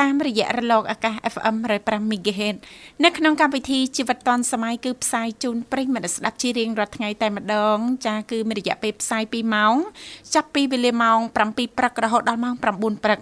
[0.00, 2.56] តាមរយៈរលកអាកាស FM 105 MHz
[3.04, 9.74] នៅក្នុងកម្មវិធីជីវិតឌွန်សម័យគឺផ្សាយជូនប្រិយមិត្តស្ដាប់ជារៀងរាល់ថ្ងៃតែម្ដង ចាគឺមានរយៈពេលផ្សាយ2ម៉ោង
[10.34, 11.18] ចាប់ពីវេលាម៉ោង
[11.50, 13.18] 7ព្រឹករហូតដល់ម៉ោង9ព្រឹក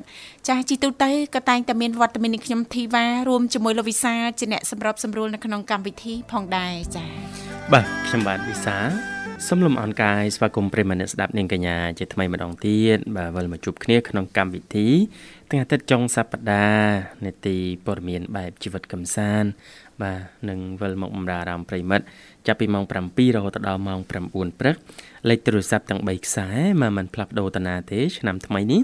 [0.48, 7.06] ចាជីទូទៅក៏តែងតែមានវត្តមាននឹងខ្ញុំធីវ៉ារួមជាមួយលោកវិសាជាអ្នកសម្របសម្រួលនៅក្នុងកម្មវិធីផងដែរចា
[7.72, 9.13] បាទខ្ញុំបាទវិសា
[9.48, 14.88] សូមលំអរកាយស្វាគមន៍ប្រិយមិត្តស្ដាប់នាងកញ្ញាជាថ្មីម្ដងទៀតបាទវិលមកជួបគ្នាក្នុងកម្មវិធី
[15.50, 17.56] ថ្ងៃអាទិត្យចុងសប្តាហ៍នេតិ
[17.86, 19.48] ព័ត៌មានបែបជីវិតកំសាន្ត
[20.02, 22.04] បាទនឹងវិលមកបម្រើអារម្មណ៍ប្រិមិត្ត
[22.46, 24.76] ចាប់ពីម៉ោង7រហូតដល់ម៉ោង9ព្រឹក
[25.28, 26.48] លេខទូរស័ព្ទទាំង3ខ្សែ
[26.80, 28.80] មកមិនផ្លាស់ប្ដូរតាណាទេឆ្នាំថ្មីនេះ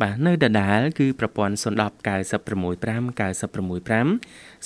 [0.00, 1.64] បាទនៅដដែលគឺប្រព័ន្ធ010
[2.06, 4.08] 965 965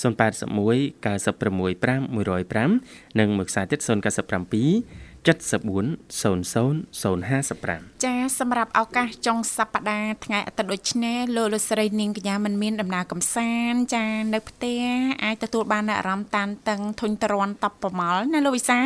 [0.01, 14.81] 081 965 105និងមួយខ្សែទៀត097 7400055ចាសម្រាប់ឱកាសចុងសប្តាហ៍ថ្ងៃអាទិត្យដូចនេះលោកលោកស្រីនាងកញ្ញាមិនមានដំណើរកំសាន្តចានៅផ្ទះ
[15.23, 18.79] អាចទទួលបានអារម្មណ៍តានតឹងធុញទ្រាន់តបប្រមល់ណាលោកវិសា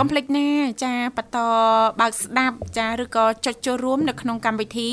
[0.00, 0.48] កុំភ្លេចណា
[0.84, 1.38] ចាបន្ត
[2.00, 4.90] បើកស្ដាប់ចាឬក៏ចុចចូលរួមនៅក្នុងកម្មវិធី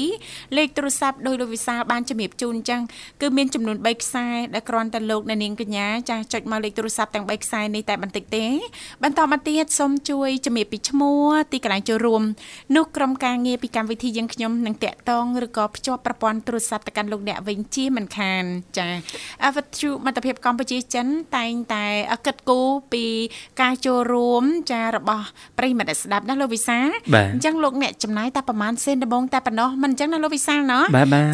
[0.57, 2.81] លេខទូរស័ព្ទដោយលោកវិសាបានជំរាបជូនអញ្ចឹង
[3.21, 8.45] គឺមានចំនួន3ខ្សែដែលគ្រាន់តែលោកអ្នកនាងកញ្ញាចាចុចមកលេខទូរស័ព្ទទាំង3ខ្សែនេះតែបន្តិចទេ
[9.03, 12.23] បន្តមកទៀតសូមជួយជំរាបពីឈ្មោះទីកន្លែងចូលរួម
[12.75, 18.43] នោះក្រុមការងារពីកម្មវិធីយើងខ្ញុំនឹងតាក់ទងឬក៏ភ្ជាប់ប្រព័ន្ធទូរស័ព្ទទៅកាន់លោកអ្នកវិញជាមិនខាន
[18.77, 18.87] ចា
[19.45, 21.85] អវត្ថុមិត្តភាពកម្ពុជាចិនតែងតែ
[22.25, 23.05] គិតគូរពី
[23.61, 25.25] ការចូលរួមចារបស់
[25.57, 26.77] ប្រិមិត្តស្ដាប់ណាលោកវិសា
[27.33, 30.83] អញ្ចឹងលោកអ្នកចំណាយតែប្រហែលសេនដំបងតែប៉ុណ្ណោះមិនអញ្ចឹងណាលោកវិសាណោះ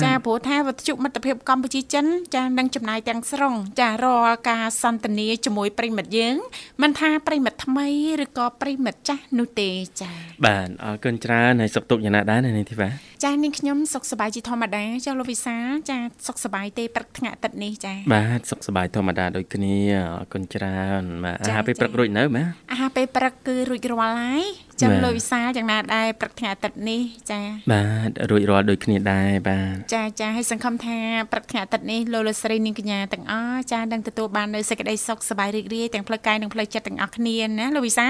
[0.04, 6.36] ចាព្រោះថាវត្ថុមិត្តភាពកម្ពុជាចិនចានឹងចំណាយទាំងស្រុងចារាល់ការសន្ទនាជាមួយប្រិមិត្តយើង
[6.82, 7.88] មិនថាប្រិមិត្តថ្មី
[8.24, 9.70] ឬក៏ប្រិមិត្តចាស់នោះទេ
[10.02, 10.12] ចា
[10.46, 12.90] បាទអរគុណច្រើនហើយសុខទុក្ខយ៉ាងណាដែរនាងធីវ៉ា
[13.24, 15.58] ចានាងខ្ញុំសុខសប្បាយជាធម្មតាចាលោកវិសា
[15.90, 24.46] ចាសុខសប្បាយទេព្រឹកថ្ងៃអាទិត្យនេះចាបាទសុខសប្បាយធម្មតាដូចគ្នាអរគុណច្រើនបាទអាហារពេលព្រឹករួចនៅបាទអាហារពេលព្រឹកគឺរួចរាល់ហើយ
[24.82, 30.98] ចឹងលោកវិសាយ៉ាងណាដែរព្រឹកថ្ងៃអាទិត្យនេះចា បាទរួចរាល់ដូចគ្នាដែរបាទចាចាហើយសង្ឃឹមថា
[31.32, 38.08] ព្រឹកថ្ងៃអាទិត្យនេះលោកលោកស្រីនាងកញ្ញាទាំងអស់ចានឹងទទួលបាននូវសេចក្តីសុខសប្បាយរីករាយទាំងផ្លូវកាយនិងផ្លូវចិត្តទាំងអស់គ្នាណាលោកវិសា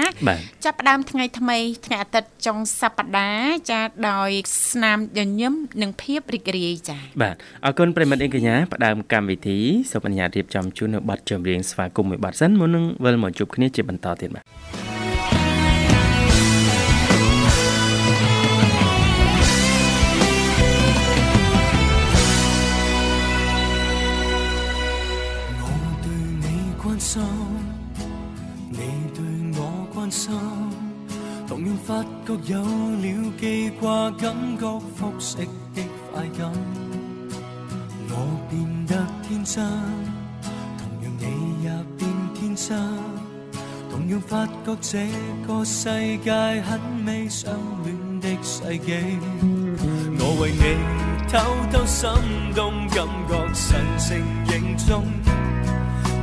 [0.64, 4.30] ចាប់ផ្ដើមថ្ងៃថ្មីថ្ងៃអាទិត្យចុងសប្តាហ៍ចាដោយ
[4.70, 9.58] ស្នាមញញឹមនិងភាពរីករាយចាបាទអរគុណប្រិមិត្តអេកញ្ញាផ្ដើមកម្មវិធី
[9.92, 15.01] សូមអនុញ្ញាតរៀបចំជូននៅប័ណ្ណចម្រៀងស្វាគមន៍មួយប័ណ្ណសិនមុននឹងវិលមកជួបគ្នាជាបន្តទៀតបាទ
[31.92, 34.64] 發覺有了記掛，感覺
[34.96, 35.36] 復食
[35.74, 36.50] 的快感。
[38.08, 38.16] 我
[38.48, 39.62] 變得天真，
[40.78, 42.78] 同樣你也變天真。
[43.90, 45.06] 同樣發覺這
[45.46, 47.52] 個世界很美，相
[47.84, 49.18] 戀的世紀。
[50.18, 50.64] 我為你
[51.28, 51.36] 偷
[51.70, 52.08] 偷心
[52.54, 55.31] 動，感覺神情凝重。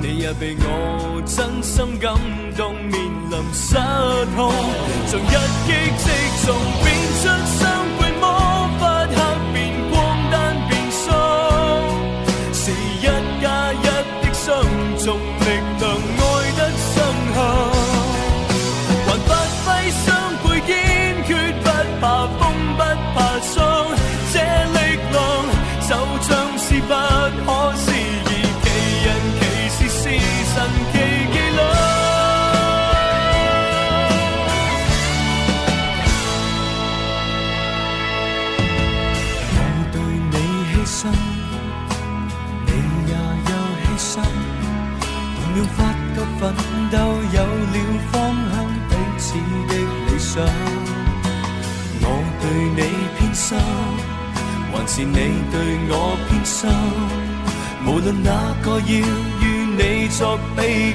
[0.01, 2.13] 你也被我真心感
[2.55, 3.75] 动，面临失
[4.35, 4.51] 控，
[5.07, 5.35] 从一
[5.67, 6.05] 击即
[6.45, 6.87] 中，变
[7.21, 7.23] 出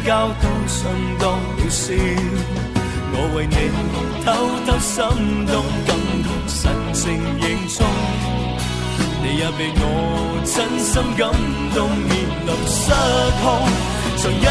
[0.04, 1.94] 交，都相當了笑。
[3.16, 3.56] 我为你
[4.22, 4.26] 偷
[4.66, 5.00] 偷心
[5.46, 6.60] 动，感觉神
[6.92, 7.02] 情
[7.40, 7.86] 凝重。
[9.22, 9.82] 你也被我
[10.44, 11.32] 真心感
[11.74, 12.12] 动，面
[12.44, 12.92] 临失
[13.40, 13.44] 控，
[14.18, 14.46] 從一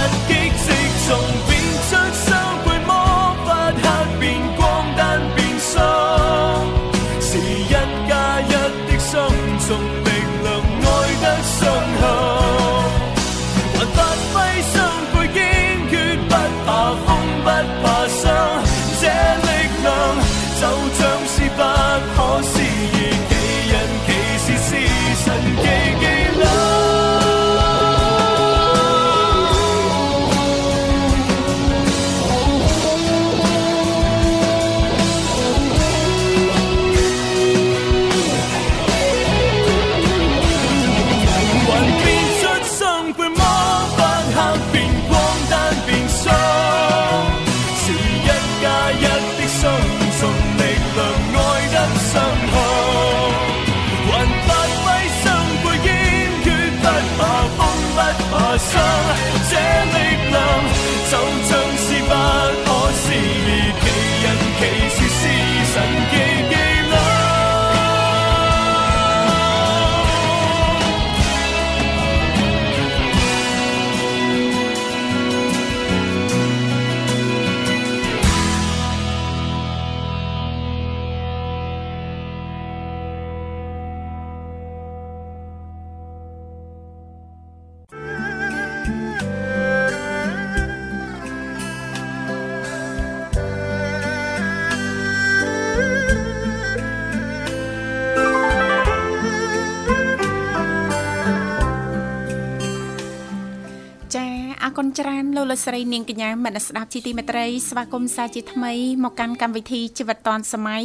[104.78, 108.74] គុណច្រើនលោកលោកស្រីនាងកញ្ញាមនស្ដាប់ជីទីមេត្រីស្វាគមន៍សាជាថ្មី
[109.04, 110.84] មកកាន់កម្មវិធីជីវិតឌွန်សម័យ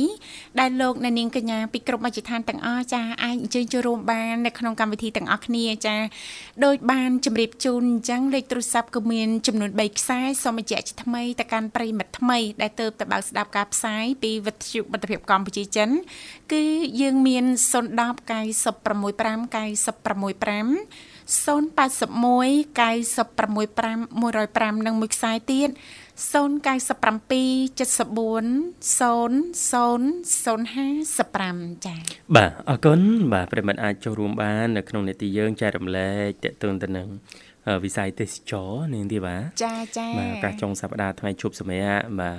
[0.61, 5.97] ដែលលោកអ្នកនាងកញ្ញាពីគ្រប់មជ្ឈដ្ឋានទាំងអស់ចាអាចអញ្ជើញចូលរួមបាននៅក្នុងកម្មវិធីទាំងអស់គ្នាចា
[6.65, 15.89] ដោយបានជម្រាបជូនអញ្ចឹងលេខទូរស័ព្ទក៏មានចំនួន3ខ្សែសូមបញ្ជាក់ជាថ្មីទៅកាន់ប្រិមិត្តថ្មីដែលទៅទៅបើកស្ដាប់ការផ្សាយពីវិទ្យុមិត្តភាពកម្ពុជាចិន
[16.53, 16.65] គឺ
[17.01, 17.99] យើងមាន010
[18.31, 25.69] 965 965 081 965 105និងមួយខ្សែទៀត
[26.19, 31.99] 097 74 0055ចា៎
[32.37, 33.01] បាទអរគុណ
[33.33, 37.09] បាទប្រិមត្តអាចចូលរួមបាននៅក្នុងនេតិយើងចែករំលែកតេតឹងទៅនឹង
[37.85, 42.37] វិស័យទេសចរនាងទីបាទចាចាបាទឱកាសចុងសប្តាហ៍ថ្ងៃជប់សម្រាប់បាទ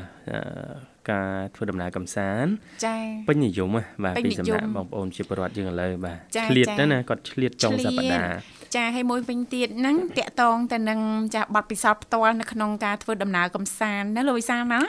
[1.11, 2.49] ការធ្វើដំណើរកំសាន្ត
[2.85, 2.97] ចា
[3.27, 3.69] ពេញនិយម
[4.03, 6.17] បាទពីសំណាក់បងប្អូនជាពលរដ្ឋយើងឥឡូវបាទ
[6.49, 10.99] ឆ្លៀតណាគាត់ឆ្លៀតចុងសប្តាហ៍ ចាហើយមួយវិញទៀតហ្នឹងតកតងទៅនឹង
[11.35, 14.81] ចាប័ណ្ណពិសោធន៍ផ្ទាល់នៅក្នុងការធ្វើដំណើរកំសាន្តណាលោកវិសាលណា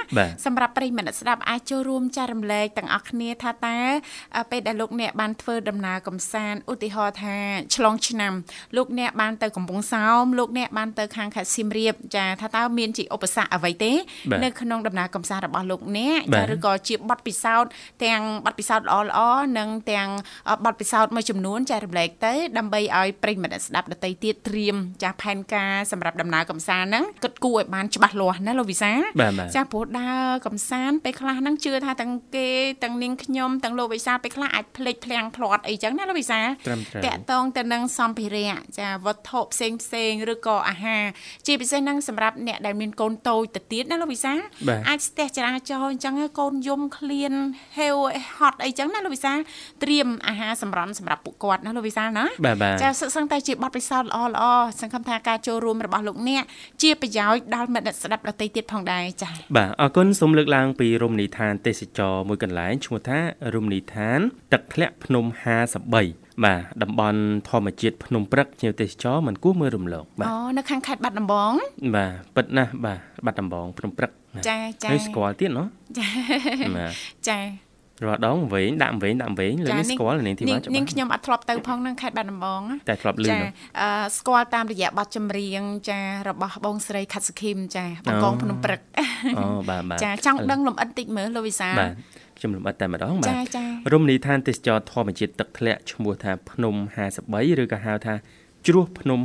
[0.45, 3.79] សម្រាប់ប្រិយមិត្តស្ដាប់អាចចូលរួមចែករំលែកទាំងអស់គ្នាថាតើ
[4.51, 7.37] ពេលដែលលោកអ្នកបានធ្វើដំណើរកំសាន្តឧទាហរណ៍ថា
[7.75, 8.33] ឆ្លងឆ្នាំ
[8.77, 13.93] លោកអ្នកបានទៅកំពង់សោមលោកអ្នកបានទៅខាងខេត្តសៀមរាបចាថាតើមានជាឧបសគ្គអ្វីទេ
[14.45, 17.71] នៅក្នុងដំណើរកំសាន្តរបស់លោកអ្នកចាឬក៏ជាប័ណ្ណពិសោធន៍
[18.05, 20.09] ទាំងប័ណ្ណពិសោធន៍ល្អៗនិងទាំង
[20.65, 28.93] ប័ណ្ណពិសោធន៍មួយចំនួនចែករំលែកទៅដើម្បីឲ្យប្រិយមិត្តស្ដាប់ដតីទៀតត្រៀមចាស់ផែនការសម្រាប់ដំណើរកំសាន្តហ្នឹងគិតគូរឲ្យបានច្បាស់លាស់ណាលោកវិសា
[29.55, 32.49] ចាស់ព្រោះដើរកំសាន្តពេលខ្លះហ្នឹងជឿថាទាំងគេ
[32.85, 36.47] ទាំងនាងខ្ញុំទាំងលោកវិសាពេលខ្លះអាចភ្លេចភ្លាំងភ្លាត់អីចឹងណាលោកវិសាត
[37.07, 41.05] កតងទៅនឹងសម្ភារៈចាវត្ថុផ្សេងផ្សេងឬក៏អាហារ
[41.47, 44.33] ជាពិសេសហ្នឹងសម្រាប់អ្នកដែលមានកូនតូចទៅទៀតណាលោកវិសា
[44.89, 47.33] អាចស្ទះចរាចរណ៍អញ្ចឹងកូនយំឃ្លាន
[47.79, 47.97] ហេវ
[48.39, 49.33] ហត់អីចឹងណាលោកវិសា
[49.83, 52.25] ត្រៀមអាហារសម្រន់សម្រាប់ពួកគាត់ណាលោកវិសាណា
[52.83, 54.45] ចាសឹកសឹងតែជាបទពិសោធន៍ល្អល្អ
[54.81, 56.45] សង្ឃឹមថាការចូលរួមរបស់លោកអ្នក
[56.83, 63.19] ជាប្រយោជន៍ដល់មិត្តស្ដាប់ដទៃទៀតផងដែរចា៎បាទអរគុណសូមលើកឡើងពីរមណីយដ្ឋានទេសចរមួយកន្លែងឈ្មោះថា
[63.55, 64.19] រមណីយដ្ឋាន
[64.53, 65.25] ទឹកធ្លាក់ភ្នំ
[65.85, 71.53] 53បាទតំបន់ធម្មជាតិភ្នំព្រឹកជាទេសចរមិនគួរមើលរំលងបាទអូនៅខាងខេត្តបាត់ដំបង
[71.97, 74.11] បាទពិតណាស់បាទបាត់ដំបងភ្នំព្រឹក
[74.49, 75.67] ចាចាហើយស្គាល់ទៀតណោះ
[75.99, 76.09] ចា
[77.29, 77.70] ចា
[78.05, 83.39] រាល់ដងវែងដាក់វែងដាក់វែងលើនេះស្គាល់នាងធីវ៉ាច្បាស់នាងខ្ញុំអត់ធ្លាប់ទៅផងនឹងខេត្តបាត់ដំបងតែធ្លាប់លឺចា
[83.81, 83.89] អឺ
[84.19, 88.81] ស្គាល់តាមរយៈបទចម្រៀងចារបស់បងស្រីខាត់សខីមចាបងកងភ្នំព្រឹក
[89.39, 91.93] អូបាទបាទចាចង់ដឹងលំអិតតិចមើលលោកវិសាបាទ
[92.39, 93.57] ខ្ញុំលំអិតតែម្ដងបាទ
[93.93, 96.75] រមណីយដ្ឋានទេសចរធម្មជាតិទឹកធ្លាក់ឈ្មោះថាភ្នំ
[97.19, 98.15] 53ឬក៏ហៅថា
[98.67, 99.21] ជ្រោះភ្នំ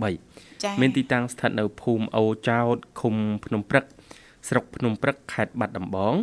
[0.00, 3.14] 53ចា៎មានទីតាំងស្ថិតនៅភូមិអូចោតឃុំ
[3.44, 3.84] ភ្នំព្រឹក
[4.48, 6.14] ស្រុកភ្នំព្រឹកខេត្តបាត់ដំបង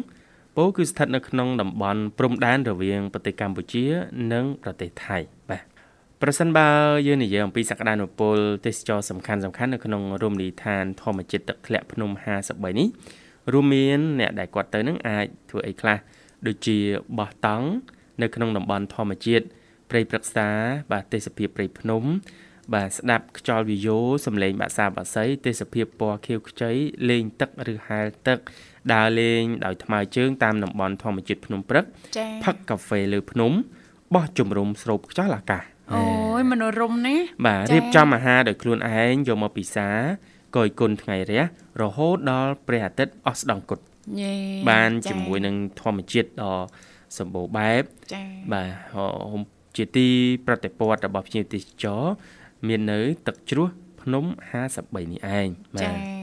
[0.58, 3.86] ពោគឺស្ថិតនៅក្នុងតំបន់ព្រំដែនរវាងប្រទេសកម្ពុជា
[4.34, 5.18] និងប្រទេសថៃ
[5.50, 5.64] បាទ
[6.22, 6.68] ប្រសិនបើ
[7.08, 12.10] យើងនិយាយអំពីសក្តានុពលទេសចរសំខាន់សំខាន់នៅក្នុងរមណីយដ្ឋានធម្មជាតិទឹកធ្លាក់ភ្នំ
[12.44, 12.88] 53នេះ
[13.54, 15.98] រួមមានអ្នកដែលគាត់ទៅនឹងអាចធ្វើអីខ្លះ
[16.48, 16.78] ដូចជា
[17.18, 17.68] បោះតង់
[18.22, 19.46] នៅក្នុងតំបន់ធម្មជាតិ
[19.90, 20.48] ព្រៃព្រឹក្សា
[20.92, 22.04] បាទទេសភាពព្រៃភ្នំ
[22.74, 26.72] បាទស្ដាប់ខ្យល់វាយោសំឡេងបាសាបាសីទេសភាពពណ៌ខៀវខ្ចី
[27.10, 28.40] លេងទឹកឬហែលទឹក
[28.94, 31.86] ដើរលេងដោយថ្មើរជើងតាមតំបន់ធម្មជាតិភ្នំព្រឹក
[32.44, 33.52] ផឹកកាហ្វេលើភ្នំ
[34.16, 36.04] បោះជំរុំស្រូបខ្យល់អាកាសអូ
[36.40, 39.90] យមនោរម្យណាបាទរៀបចំអាហារដោយខ្លួនឯងយកមកពិសា
[40.56, 41.44] កយគុណថ្ងៃរះ
[41.82, 43.80] រហូតដល់ព្រះអាទិត្យអស់ស្ដង់គុត
[44.70, 46.56] បានជាមួយនឹងធម្មជាតិដ៏
[47.18, 47.84] សម្បូរបែប
[48.14, 48.72] ចា៎បាទ
[49.78, 50.08] ជាទី
[50.46, 52.04] ប្រតិព័ទ្ធរបស់ភ្ញៀវទេសចរ
[52.68, 53.68] មាននៅ ទឹកជ្រោះ
[54.02, 54.26] ភ្នំ
[54.68, 56.21] 53នេះឯងបាទ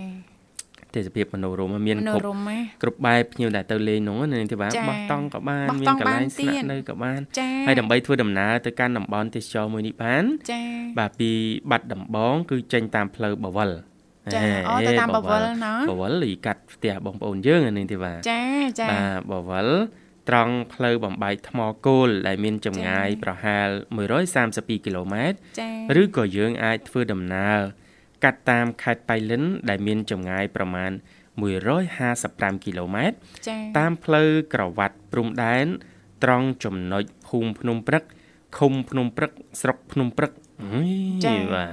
[0.95, 2.37] ទេសភាពមនោរម្យមានគ្រប់
[2.83, 7.21] គ្រប់បែបភ្ញៀវដែលទៅលេងនោះនៅទីបាបោះតង់ក៏បានមានកន្លែងស្នាក់នៅក៏បាន
[7.67, 10.65] ហើយដើម្បីធ្វើដំណើរទៅកាន់តំបន់ទេសចរមួយនេះបានចា៎
[10.99, 11.31] បាទពី
[11.71, 13.71] បាត់ដំបងគឺចេញតាមផ្លូវបវល
[14.35, 18.43] ចាអូទៅតាមបវលណាបវលលីកាត់ផ្ទះបងប្អូនយើងនេះទីបាចា
[18.81, 19.69] ចាបាទបវល
[20.29, 23.69] ត្រង់ផ្លូវបំបែកថ្មគោលដែលមានចម្ងាយប្រហែល
[24.27, 27.61] 132គីឡូម៉ែត្រឬក៏យើងអាចធ្វើដំណើរ
[28.25, 30.91] កាត់តាមខេត្តបៃលិន ដែលមានចម្ងាយប្រមាណ
[31.79, 33.17] 155គីឡូម៉ែត្រ
[33.79, 35.67] តាមផ្លូវក្រវ៉ាត់ព្រំដែន
[36.25, 38.05] ត្រង់ចំណុចភូមិភ្នំព្រឹក
[38.59, 40.33] ឃុំភ្នំព្រឹកស្រុកភ្នំព្រឹក
[41.25, 41.71] ចា៎បាទ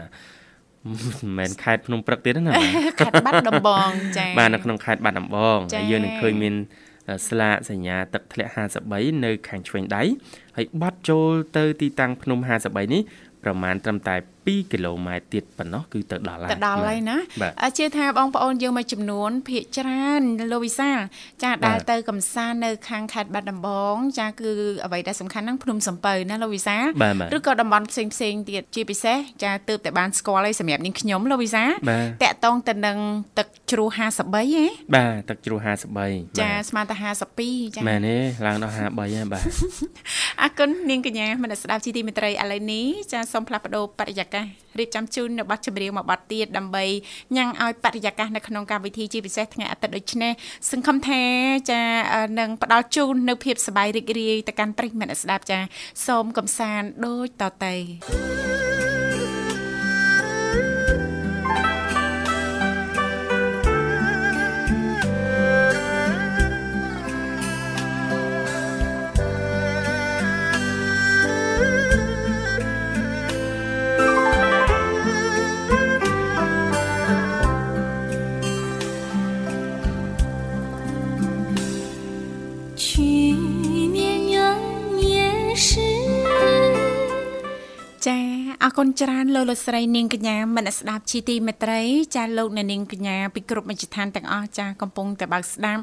[1.21, 2.53] មិនមែនខេត្តភ្នំព្រឹកទៀតណា
[2.99, 6.55] ខេត្តបាត់ដំបងចា៎បាទនៅក្នុងខេត្តបាត់ដំបងហើយយើងនឹងឃើញមាន
[7.27, 8.51] ស្លាកសញ្ញាទឹកធ្លាក់
[8.87, 10.03] 53នៅខាងឆ្វេងដៃ
[10.57, 13.01] ហើយបត់ចូលទៅទីតាំងភ្នំ53នេះ
[13.43, 17.17] ប្រមាណត្រឹមតែ 2គីឡូម៉ែត្រទៀតប៉ុណ្ណោះគឺទៅដល់ហើយទៅដល់ហើយណា
[17.77, 20.21] ជឿថាបងប្អូនយើងមួយចំនួនភាគច្រើន
[20.51, 20.99] លោកវិសាល
[21.43, 24.51] ចាដែលទៅកំសាន្តនៅខាងខេត្តបាត់ដំបង ចាគឺ
[24.85, 26.85] អ្វីដែលសំខាន់ហ្នឹងភ្នំសំពៅណាលោកវិសាល
[27.35, 31.71] ឬក៏តំបន់ផ្សេងផ្សេងទៀតជាពិសេសចាទើបតែបានស្គាល់ហើយសម្រាប់នាងខ្ញុំលោកវិសាល
[32.23, 32.97] តាក់តងទៅនឹង
[33.37, 35.59] ទឹកជ្រោះ53ហ៎បាទទឹកជ្រោះ
[35.99, 36.95] 53ចាស្មើតែ
[37.35, 39.43] 52ចាមែនទេឡើងដល់53ហើយបាទ
[40.41, 44.45] អរគុណនាងកញ្ញាមនស្ដាប់ជីទីមេត្រីឥឡូវនេះចាសូមផ្លាស់ប្ដូរបរិយាកាស
[44.79, 46.85] រៀបចំជូននៅប័ណ្ណចម្រៀងមួយប័ណ្ណទៀតដើម្បី
[47.35, 50.31] ញ៉ាំងឲ្យបរិយាកាសនៅក្នុងកម្មវិធីជាពិសេសថ្ងៃអាទិត្យដូចនេះ
[50.71, 51.21] សង្ឃឹមថា
[51.71, 51.81] ចា
[52.39, 55.59] នឹងផ្ដល់ជូននៅភាពសប្បាយរីករាយទៅកាន់ប្រិយមិត្តស្ដាប់ចា
[56.07, 58.54] សូមកំសាន្តដូចតទៅ
[88.67, 91.81] អរគុណច្រើនលោកលោកស្រីនាងកញ្ញាមនស្ដាប់ជីទីមេត្រី
[92.15, 95.81] ចាលោកអ្នកនាងកញ្ញាពីគ្រប់មជ្ឈដ្ឋានទាំងអស់ចាកំពុងតែបើកស្ដាប់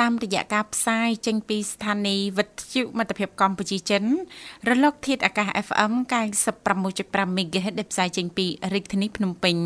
[0.00, 4.02] តាមរយៈការផ្សាយចេញពីស្ថានីយ៍វិទ្យុមិត្តភាពកម្ពុជាចិន
[4.68, 5.92] រលក ធាតុអាកាស FM
[6.64, 9.56] 96.5 MHz ដែលផ្សាយចេញពីរាជធានីភ្នំពេញ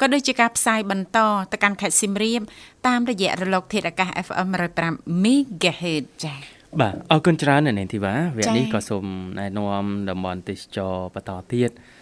[0.00, 1.18] ក៏ដូចជាការផ្សាយបន្ត
[1.52, 2.40] ទៅកាន់ខេត្តសៀមរាប
[2.86, 4.48] តាមរយៈរលក ធាតុអាកាស FM
[4.84, 6.40] 105 MHz ចា៎
[6.80, 9.04] បាទអរគុណច្រើននៅនាងធីវ៉ាវគ្គនេះក៏សូម
[9.38, 11.97] ណែនាំតំបន់ទេសចរបន្តទៀតចា៎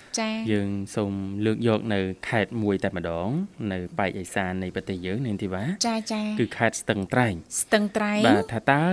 [0.52, 1.12] យើងសូម
[1.44, 3.28] លើកយកនៅខេត្តមួយតែម្ដង
[3.72, 8.84] នៅប៉ែកឦសាននៃប្រទេសយើងនាងធីវ៉ាចាចាគឺខេត្តស្ទឹងត្រែងស្ទឹងត្រែងបាទថាតើ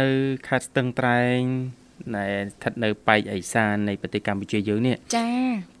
[0.00, 0.10] នៅ
[0.48, 1.40] ខេត្តស្ទឹងត្រែង
[2.16, 5.28] ដែលស្ថិតនៅប៉ែកឦសាននៃប្រទេសកម្ពុជាយើងនេះចា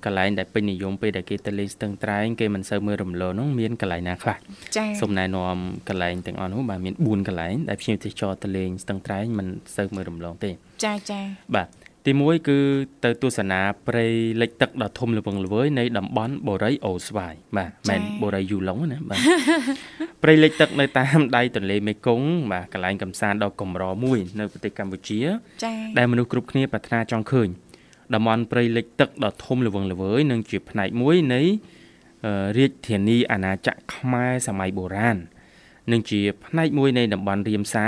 [0.04, 4.36] កន្លែងដែលពេញនិយមពេលដែលគេទៅលេងស្ទឹងត្រែងគេមិនសូវមើលរំលងនោះមានកន្លែងណាខ្លះ
[4.76, 5.56] ចាសូមណែនាំ
[5.88, 10.50] កន្លែងទាំងអស់នោះបាទមាន4កន្លែងដែលភ្ញៀវទេសចរទៅលេងស្ទឹងត្រែងមិនសូវមើលរំលងទេ
[10.84, 11.20] ចាចា
[11.56, 11.68] បាទ
[12.06, 12.58] ទី1គឺ
[13.04, 14.06] ទៅទស្សនាព្រៃ
[14.42, 19.20] លិចទឹកដ៏ធំល្វឹងល្វើយនៃតំបន់បូរីអូស្វាយបាទមិនបូរីយូឡុងណាបាទ
[20.22, 25.20] ព្រៃលិចទឹកនៅតាមដៃទន្លេមេគង្គបាទកន្លែងកំសាន្តដ៏កម្រមួយនៅប្រទេសកម្ពុជា
[25.64, 27.48] ចា៎ដែលមនុស្សគ្រប់គ្នាប្រាថ្នាចង់ឃើញ
[28.14, 31.42] តំបន់ព្រៃលិចទឹកដ៏ធំល្វឹងល្វើយនិងជាផ្នែកមួយនៃ
[32.58, 35.16] រាជធានីអាណាចក្រខ្មែរសម័យបុរាណ
[35.92, 37.86] និងជាផ្នែកមួយនៃតំបន់រៀមសា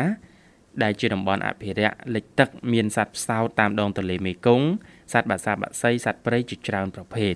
[0.83, 4.67] ដែលជាតំបន់អភិរក្សលិចទឹកមានសត្វផ្សោតតាមដងទន្លេមេគង្គ
[5.12, 7.35] សត្វបាសាបាសីសត្វព្រៃជាច្រើនប្រភេទ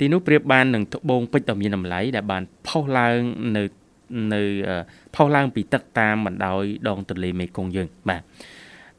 [0.00, 3.18] ទីនោះប្រៀបបាននឹងត្បូងពេជ្រដ៏មានតម្លៃដែលបានផុសឡើង
[3.56, 3.64] នៅ
[4.34, 4.42] នៅ
[5.14, 8.22] ផុសឡើងពីទឹកតាមបណ្ដោយដងទន្លេមេគង្គយើងបាទ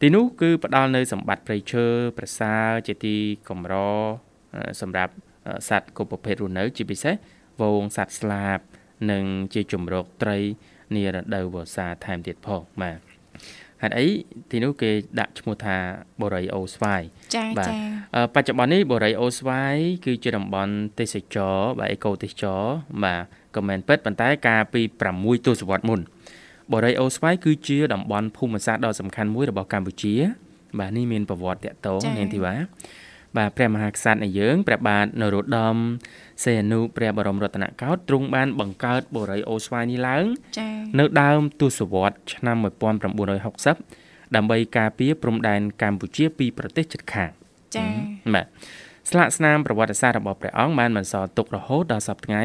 [0.01, 1.85] ទីនោះគឺផ្ដល់នៅសម្បត្តិព្រៃឈើ
[2.17, 3.15] ប្រសើរជាទី
[3.49, 3.75] កម្រ
[4.81, 5.13] សម្រាប់
[5.69, 7.15] សត្វគ្រប់ប្រភេទរស់នៅ ជាពិសេស
[7.61, 8.59] វងសត្វស្លាប
[9.11, 9.23] និង
[9.53, 10.39] ជាជំរកត្រី
[10.95, 13.12] នារដូវវស្សាថែមទៀតផងបាទ
[13.81, 14.07] ហេតុអី
[14.51, 15.77] ទីនោះគេដាក់ឈ្មោះថា
[16.21, 17.01] បូរីអូស្វាយ
[17.35, 17.73] ចាចា
[18.35, 19.75] បច្ចុប្បន្ននេះបូរីអូស្វាយ
[20.05, 22.61] គឺជាតំបន់ទេសចរបាទអេកូទេសចរ
[23.03, 23.21] បាទ
[23.55, 24.81] ក៏មិនពិតប៉ុន្តែកាលពី
[25.13, 25.99] 6ទសវត្សរ៍មុន
[26.71, 30.13] បូរីអូស្វាយគឺជាតំបន់ភូមិសាស្ត្រដ៏សំខាន់មួយរបស់កម្ពុជា
[30.79, 32.55] បាទនេះមានប្រវត្តិតកតងនាងធីវ៉ា
[33.37, 35.75] បាទព្រះមហាក្សត្រនៃយើងព្រះបាទនរោត្តម
[36.43, 40.25] សីហនុព្រះបរមរតនកោដ្ឋទ្រង់បានបង្កើតបូរីអូស្វាយនេះឡើង
[40.59, 42.57] ចានៅដើមទសវត្សរ៍ឆ្នាំ
[43.61, 47.31] 1960ដើម្បីការពារព្រំដែនកម្ពុជាពីប្រទេសជិតខាង
[47.75, 47.85] ចា
[48.33, 48.45] បាទ
[49.09, 52.43] ស្លាកស្នាមប្រវត្តិសាស្ត្ររបស់ព្រះអង្គបានបន្សល់ទុករហូតដល់សប្តាហ៍ថ្ងៃ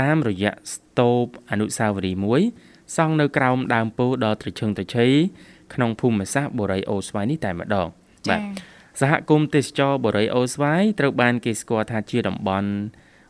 [0.00, 2.42] តាមរយៈស្ទូបអនុស្សាវរីយ៍មួយ
[2.96, 5.06] សង់នៅក្រោមដើមពោធិ៍ដ៏ត្រឈឹងត្រឈៃ
[5.74, 7.88] ក្នុងភូមិសាស្ត្របូរីអូស្វាយនេះតែម្ដង
[8.28, 8.36] ចា
[9.00, 12.70] សហគមន៍ទេសចរបូរីអូស្វាយត្រូវបានគេស្គាល់ថាជាតំបន់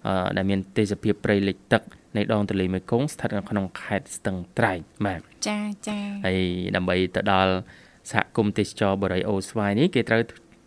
[0.07, 1.83] អឺដែលមានទេសភាពព្រៃលិចទឹក
[2.17, 6.41] នៃដងទន្លេមេគង្គស្ថិតនៅក្នុងខេត្តស្ទឹងត្រែងបាទចាចាហើយ
[6.77, 7.53] ដើម្បីទៅដល់
[8.11, 10.23] សហគមន៍ទេសចរបូរីអូស្វាយនេះគេត្រូវ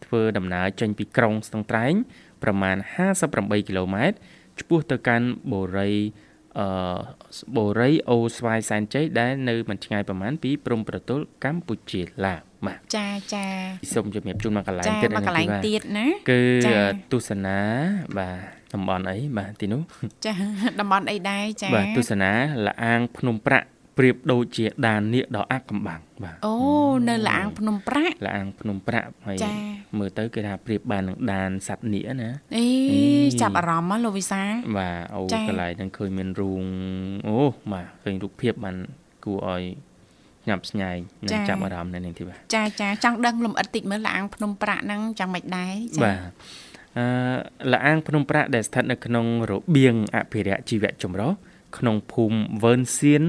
[0.06, 1.94] ធ្វើដំណើរចេញពីក្រុងស្ទឹងត្រែង
[2.44, 2.78] ប្រមាណ
[3.22, 4.18] 58គីឡូម៉ែត្រ
[4.60, 6.25] ឆ្ពោះទៅកាន់បូរីអឺ
[7.56, 13.46] បូរីអូស្វាយសែនជ័យដែលនៅមិនឆ្ងាយប្រមាណពីព្រំប្រទល់កម្ពុជាឡាវបាទចាចា
[13.94, 17.58] សូមជំរាបជូនមកកន្លែងចាទៀតមកកន្លែងបាទទៀតណាគឺចា៎ទស្សនា
[18.18, 18.38] បាទ
[18.74, 19.82] តំបន់អីបាទទីនោះ
[20.26, 20.34] ចា
[20.80, 22.32] តំបន់អីដែរចាបាទទស្សនា
[22.66, 26.56] លអាងភ្នំប្រាក់ ប្រៀបដូចជាដាននាគដ៏អាក់កំបាំងបាទអូ
[27.10, 29.56] នៅលាងភ្នំប្រាក់លអាងភ្នំប្រាក់ហើយចា៎
[30.00, 33.02] មើលទៅគេថាប្រៀបបាននឹងដានសត្វនាគណាអេអេ
[33.42, 34.42] ចាប់អារម្មណ៍ហ៎លោកវិសា
[34.78, 36.64] បាទអូចា៎កន្លែងហ្នឹងឃើញមានរូង
[37.28, 37.38] អូ
[37.74, 38.76] បាទឃើញរូបភាពបាន
[39.26, 39.63] គួរឲ្យ
[40.48, 46.19] ញ៉ាំស្ញែងនិងចាប់អារម្មណ៍នៅនឹងទីបាទចាចាចង់ដឹងលំអិតតិចមើលលាងភ្នំប្រាក់ហ្នឹងចាំមិនដែរចាបាទ
[46.98, 47.06] អឺ
[47.74, 51.32] លអាងភ្នំប្រាក់ដែលស្ថិតនៅក្នុងរបៀងអភិរក្សជីវៈចម្រុះ
[51.78, 53.24] ក្នុងភូមិវើនសៀន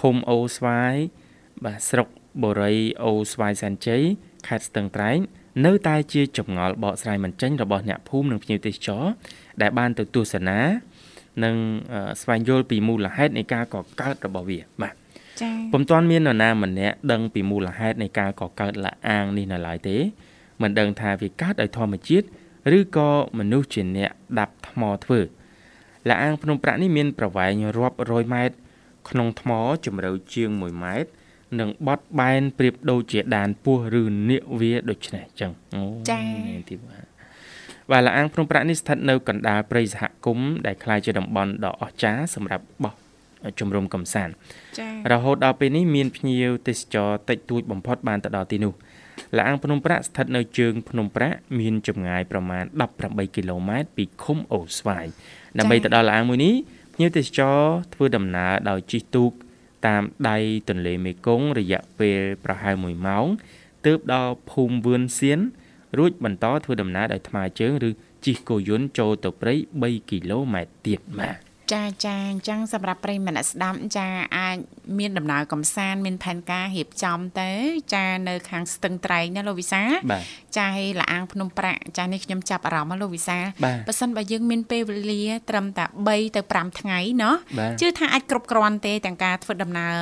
[0.00, 0.94] ឃុំអូស្វាយ
[1.64, 2.08] បាទស្រុក
[2.42, 4.02] បូរីអូស្វាយសែនជ័យ
[4.48, 5.18] ខេត្តស្ទឹងត្រែង
[5.66, 9.04] នៅតែជាចម្ងល់បកស្រាយមិនចេញរបស់អ្នកភូមិនិងភ្ញៀវទេសចរ
[9.62, 10.58] ដែលបានទៅទស្សនា
[11.44, 11.56] និង
[11.92, 14.94] អឺស្វែងយល់ពីមូលហេតុនៃការកកើតរបស់វាបាទ
[15.42, 19.96] ចាពុំទាន់មាននរណាម្នាក់ដឹងពីមូលហេតុនៃការកកើតលអាងនេះនៅឡើយទេ
[20.62, 22.26] មិនដឹងថាវាកើតដោយធម្មជាតិ
[22.78, 25.20] ឬក៏មនុស្សជាអ្នកដាប់ថ្មធ្វើ
[26.08, 28.56] លអាងភ្នំប្រាក់នេះមានប្រវែងរាប់រយម៉ែត្រ
[29.10, 29.50] ក្នុងថ្ម
[29.86, 31.10] ជម្រៅជាង1ម៉ែត្រ
[31.60, 35.82] និងបត់បែនប្រៀបដូចជាដានពស់ឬនាគវាដូចនេះចឹងអូ
[36.48, 37.04] នេះទីបាទ
[37.90, 42.94] បាទលអាងភ្នំប្រាក់នេះស្ថិតនៅកណ្ដាលព្រៃសហគមន៍ដែលក្លាយជាតំបន់ដ៏អស្ចារ្យសម្រាប់បោះ
[43.60, 44.32] ជំរំកំសាន្ត
[44.78, 48.74] ចារហូតដល់ពេលនេះមានភ្ញៀវទេសចរតិចតួចបំផុតបានទៅដល់ទីនោះ
[49.38, 52.64] លាងភ្នំប្រាក់ស្ថិតនៅជើងភ្នំប្រាក់មានចម្ងាយប្រមាណ
[53.00, 55.06] 18គីឡូម៉ែត្រពីឃុំអូស្វាយ
[55.58, 57.58] ដើម្បីទៅដល់លាងមួយនេះភ្ញៀវទេសចរ
[57.94, 59.30] ធ្វើដំណើរដោយជិះទូក
[59.86, 60.36] តាមដៃ
[60.68, 63.26] ទន្លេមេគង្គរយៈពេលប្រហែល1ម៉ោង
[63.86, 65.40] ទើបដល់ភូមិវឿនសៀន
[65.98, 67.90] រួចបន្តធ្វើដំណើរដោយថ្មើរជើងឬ
[68.26, 71.41] ជិះគោយន្តចូលទៅព្រៃ3គីឡូម៉ែត្រទៀតបាទ
[71.73, 74.57] ចាចាអញ្ចឹងសម្រាប់ប្រិយមិត្តអ្នកស្ដាប់ចាអាច
[74.99, 77.49] មានដំណើរកំសាន្តមានផែនការរៀបចំទៅ
[77.93, 80.23] ចានៅខាងស្ទឹងត្រែងណាលោកវិសា បាទ
[80.57, 89.93] ចាឲ្យលាងភ្នំប្រាក់ចានេះខ្ញុំចាប់អារម្មណ៍ណាលោកវិសា បាទ បើសិនបើយើងមានពេលវេលា ត្រឹមតែ3ទៅ5ថ្ងៃเนาะ បាទ ជឿថាអាចគ្រប់គ្រាន់ទេទាំងការធ្វើដំណើរ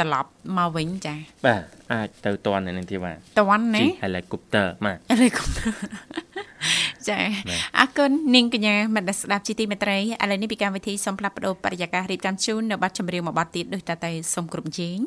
[0.00, 1.14] ត្រឡប់មកវិញចា
[1.46, 6.27] បាទអាចទៅតន់នៅនឹងទីបាទ តន់ណា ជិះ helicopter បាទ អរិគុំចា បាទ
[7.78, 14.98] អរគុណនាងកញ្ញាមនស្សស្ដាប់ជីទីមេត្រីឥឡូវនេះពីកម្មវិធីសូមផ្លាប់បដោបរិយាកាសរៀបចំជូននៅប័ណ្ណចម្រៀងមួយប័ណ្ណទៀតដូចតទៅសូមគ្រប់ជេង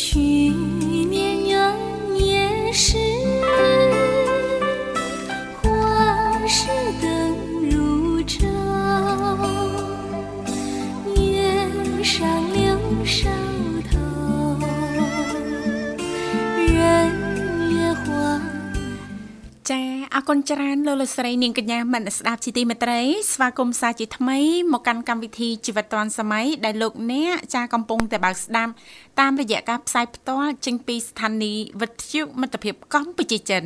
[0.00, 0.02] 去
[1.12, 1.54] 年羊
[2.14, 3.11] 年时，
[20.23, 23.01] ចាអរគុណច្រើនលោកលោកស្រីនាងកញ្ញាមនស្សស្ដាប់ជីទីមេត្រី
[23.33, 24.39] ស្វាគមន៍សាជាថ្មី
[24.73, 28.71] មកកាន់កម្មវិធីជីវិតឌွန်សម័យដែលលោកអ្នកចាកំពុងតែបើកស្ដាប់
[29.19, 33.63] តាមរយៈការផ្សាយផ្ទាល់ចេញពីស្ថានីយ៍វិទ្យុមិត្តភាពកម្ពុជាចិន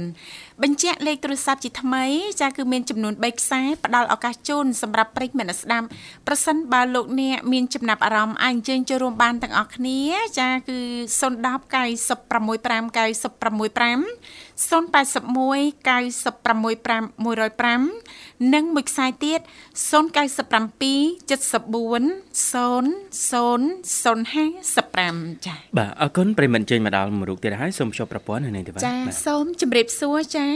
[0.63, 2.06] បញ្ជាក់លេខទូរស័ព្ទជាថ្មី
[2.41, 5.88] ចាគឺមានចំនួន3ខ្សែផ្ដល់ឱកាសជូនសម្រាប់ប្រិយមិត្តអ្នកស្ដាប់
[6.28, 10.00] ប្រសិនបើលោកអ្នកមានចំណាប់អារម្មណ៍អាចអញ្ជើញចូលរួមបានទាំងអស់គ្នា
[10.39, 10.80] ចាគឺ
[11.22, 11.38] 010
[11.74, 19.91] 965 965 081 965 105និងមួយខ្សែទៀត097
[21.30, 23.62] 74 00
[24.02, 30.48] 055ចាបាទអរគុណប្រិយមិត្តជើញមកដល់មួយរូបទៀតហើយសូមជួបប្រព័ន្ធនៅនេះទេបាទចាបាទសូមជម្រាបសួរចា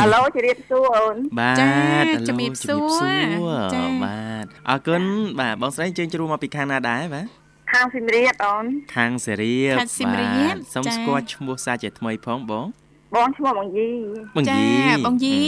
[0.00, 5.02] អាឡូជម្រាបសួរអូនបាទចាឥឡូវជំរាបសួរជំរាបសួរចាបាទអរគុណ
[5.40, 7.26] បាទបងស្រីជើញជ្រួមកពីខាងណាដែរបាទ
[7.72, 8.64] ខាងសៀមរាបអូន
[8.96, 12.66] ខាងសេរីបខាងសៀមរាបសូមចាស្គាល់ឈ្មោះសាជាថ្មីផងបង
[13.14, 13.90] បងឈ្មោះបងយី
[14.36, 15.40] បងចាយីបងយី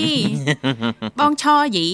[1.21, 1.45] បងឆ
[1.77, 1.89] យី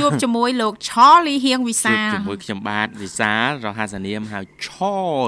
[0.00, 0.90] ជួបជាមួយលោកឆ
[1.26, 4.68] លីហៀងវិជួសាបលជាមួយខ្ញុំបាទវិសាលរហស្សនាមហៅឆ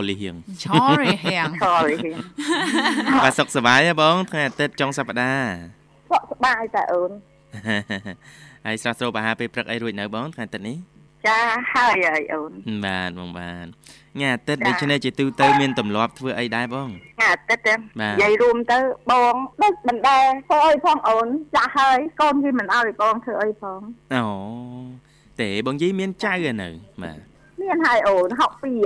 [0.09, 0.67] លីហៀងឆ
[1.03, 2.19] លីហៀងខលហៀង
[3.23, 5.51] បាទសុខសប្បាយទេបងថ្ងៃអាទិត្យចុងសប្តាហ៍
[6.11, 7.11] សុខសប្បាយតែអូន
[8.67, 10.77] ហើយស្រស់ស្រូបអាហារពេលព្រឹកអីរួចនៅបងថ្ងៃអាទិត្យនេះ
[11.27, 11.39] ចា
[11.75, 12.51] ហើយហើយអូន
[12.85, 13.67] បាទបងបាទ
[14.15, 18.79] ថ្ងៃអាទិត្យចាដូច្នេះជាទូទៅមានទម្លាប់ធ្វើអីដែរបងថ្ងៃអាទិត្យហ្នឹងបាទនិយាយរួមទៅ
[19.11, 23.81] បងដូចមិនដែរធ្វើអីផងអូនចាស់ហើយកូនគេមិនឲ្យបងធ្វើអីផង
[24.15, 24.25] អូ
[25.41, 26.69] ទេបងយីមានចៅឯនៅ
[27.03, 27.19] បាទ
[27.63, 28.41] មានហើយអូន62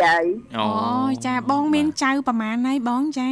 [0.05, 0.25] ហើយ
[0.59, 3.29] អូអូចាបងមានចៅប្រមាណហើយបងចា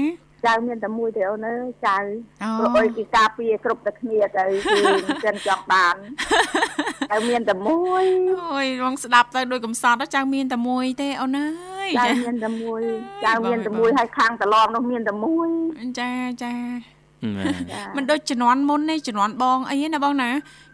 [0.46, 1.98] ចៅមានតែមួយទេអូនអើយចៅ
[2.42, 5.96] អូព្រោះអីគេការពារគ្រប់តែគ្នាទៅគឺមិនចិនចង់បាន
[7.10, 8.04] តែមានតែមួយ
[8.52, 11.46] អូយបងស្ដាប់ទៅដូចកំសត់ទៅចៅមានតែមួយទេអូនអើ
[11.86, 12.82] យចៅមានតែមួយ
[13.24, 15.48] ចៅមានតែមួយហើយខាងតឡំនោះមានតែមួយ
[16.00, 16.10] ចា
[16.42, 16.54] ចា
[17.36, 20.30] បាទចាមិនដូចជំនាន់មុនទេជំនាន់បងអីណាបងណា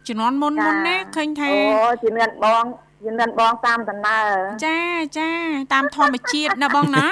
[0.09, 2.64] ជំនាន់មុនមុនណាឃើញថាអូជំនាន់បង
[3.06, 4.34] ជំនាន់បងតាមដំណើរ
[4.66, 4.78] ចា
[5.18, 5.30] ចា
[5.72, 7.06] តាមធម្មជាតិណាបងណា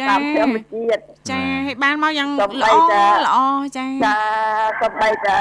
[0.00, 3.38] ចាតាមធម្មជាតិចាឲ្យបានមកយ៉ាងសូមល្អបីតាល្អ
[3.78, 4.16] ចាចា
[4.82, 5.36] សំបីតែ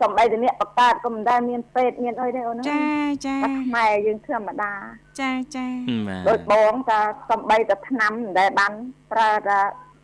[0.00, 2.86] សំបីតែអ្នកបកើតក៏មិនដែលមានពេទ្យមានអីទេអូនចា
[3.26, 4.72] ចាតែខ្មែរយើងធម្មតា
[5.20, 5.66] ចាចា
[6.08, 8.72] បាទដូចបងតាសំបីតែឆ្នាំមិនដែលបាន
[9.12, 9.58] ប្រើតា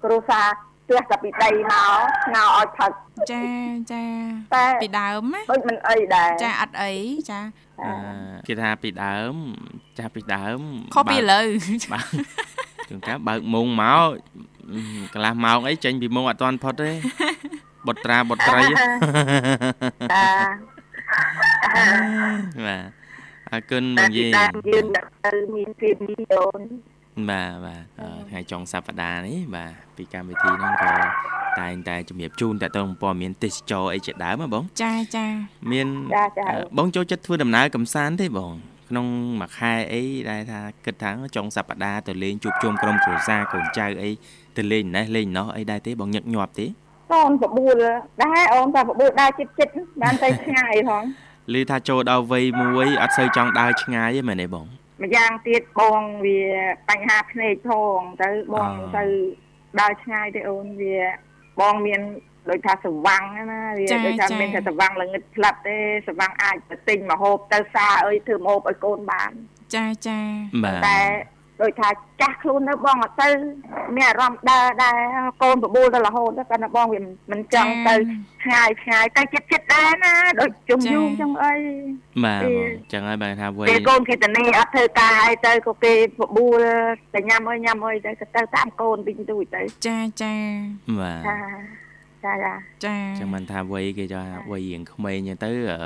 [0.04, 0.42] គ្រូសា
[0.92, 2.92] ទះតែពីដីមកស្ងោឲ្យផឹក
[3.31, 3.42] ចា
[3.92, 4.05] ចា
[4.55, 6.92] តែពីដើមណាដូចមិនអីដែរចាអត់អី
[7.31, 7.40] ចា
[7.83, 7.92] អឺ
[8.46, 9.35] គេថាពីដើម
[9.98, 10.61] ចាស់ពីដើម
[10.94, 11.46] ខុសពីឥឡូវ
[11.92, 12.07] បាទ
[12.88, 14.09] ជួនកាលបើកមុងមក
[14.72, 14.81] អឺ
[15.14, 16.90] កន្លះម៉ោងអីចេញពីមុងអត់ទាន់ផុតទេ
[17.87, 18.76] បុត្រាបុត្រីចា
[22.66, 22.85] បាទ
[23.52, 24.87] អរគុណបតែងពីយីដើមយើង
[25.24, 26.61] ទៅមានពីមីអូន
[27.31, 30.92] បាទបាទអឺថ្ងៃចុងសប្តាហ៍នេះបាទពីកម្មវិធីហ្នឹងក៏
[31.61, 35.27] តែងតែជំរាបជូនតទៅព័ត៌មានទេសចរអីជាដើមហ៎បង ចាចា
[35.72, 38.53] មានចាចាអឺបងចូលចិត្តធ្វើដំណើរកំសាន្តទេបង
[38.88, 39.07] ក្នុង
[39.40, 44.11] មួយខែអីដែលថាគិតថាចុងសប្តាហ៍ទៅលេងជួបជុំក្រុមគ្រួសារកូនចៅអី
[44.57, 46.66] ទៅលេងណេះលេងណោះអីដែរទេបងញឹកញាប់ទេ
[47.12, 47.77] កូនបបួល
[48.22, 49.72] ដែរអូនតែបបួលដែរចិត្តចិត្ត
[50.03, 51.05] បានទៅឆ្ងាយផង
[51.55, 54.66] ឮថាចូលដល់វ័យមួយអត់សូវចង់ដើរឆ្ងាយទេមែនទេបង
[55.00, 56.40] ម្យ៉ាងទៀតបងវា
[56.88, 59.05] បញ្ហាភ្នែកផងទៅបងអឺទៅ
[59.81, 60.98] ដើរឆ្ងាយទេអូនវា
[61.61, 62.00] បងមាន
[62.50, 65.76] ដូចថាសវាំងណាវាដូចថាមានតែសវាំងល្ងឹតផ្លាប់ទេ
[66.07, 69.33] សវាំងអាចទៅទិញមកហូបទៅសារអើយធ្វើមកហូបឲ្យកូនបាន
[69.74, 70.20] ចាចា
[70.64, 71.00] បាទតែ
[71.62, 71.88] ដូចថា
[72.20, 73.29] ចាស់ខ្លួនទៅបងអត់ទៅ
[73.96, 74.96] មានអារម្មណ៍ដើរដែរ
[75.42, 77.01] កូនបបួលទៅរហូតទៅប៉ុន្តែបងវា
[77.33, 77.94] មិនចង់ទៅ
[78.42, 81.55] ឆ្ងាយឆ្ងាយទៅចិត្តចិត្តដែរណាដូចជុំយូរចឹងអី
[82.25, 86.61] បាទពេលបងចឹងហើយបើថាវ័យពេលកូនគេតនីអត់ធ្វើការឲ្យទៅក៏គេបបួល
[87.14, 90.35] តែញ៉ាំអើយញ៉ាំអើយទៅក៏ទៅតាមកូនវិញទូចទៅចាចា
[91.01, 91.81] បាទ
[92.24, 92.54] ចាចាចា
[92.85, 95.78] ចាចឹងមិនថាវ័យគេថាវ័យរៀងក្មេងចឹងទៅអឺ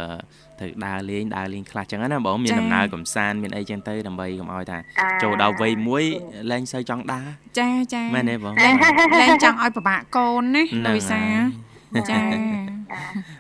[0.59, 6.05] ត្រូវដើរលេងដើរលេងខ្លះចឹងណាបងមានដំណើរកំសាន្តមានអីចឹងទៅដើម្បីកុំឲ្យថាអាចូលដល់វ័យមួយ
[6.51, 7.27] លែងសូវចង់ដើរ
[7.59, 8.75] ចាចាមែនទេបងលែង
[9.23, 11.66] លែងចង់ឲ្យពិបាកកូនណាហ្នឹងលោកវិសាហើយ
[12.10, 12.20] ចា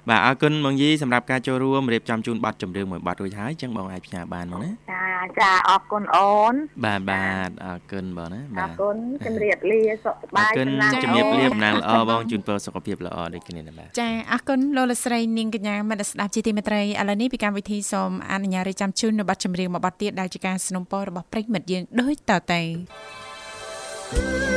[0.09, 5.05] បាទអរគុណបងយីសម្រាប់ការចូលរួមរៀបចំជូនប័ណ្ណចម្រៀងមួយប័ណ្ណរួចហើយចឹងបងអាចផ្ញើបានមកណា ចា
[5.39, 6.53] ចាអរគុណអូន
[6.85, 22.61] បាទបាទអរគុណបងណា អ បា រ ទ គុណជំរាបលាសុខសប្ អ បាយ រគុណ សំណាង ជំរាបលា អូន តំណាងល្អបងជូនពរសុខភាពល្អដូចគ្នាដែរបាទ ចាអរគុណលោកលកស្រីនាងកញ្ញាមនស្ដាប់ជាទីមេត្រីឥឡូវនេះពីកម្មវិធីសូមអនុញ្ញាតរៀបចំជូននៅប័ណ្ណចម្រៀងមួយប័ណ្ណទៀតដែលជាការสนับสนุนរបស់ប្រិយមិត្តយើងដូចតទៅ
[24.13, 24.54] 去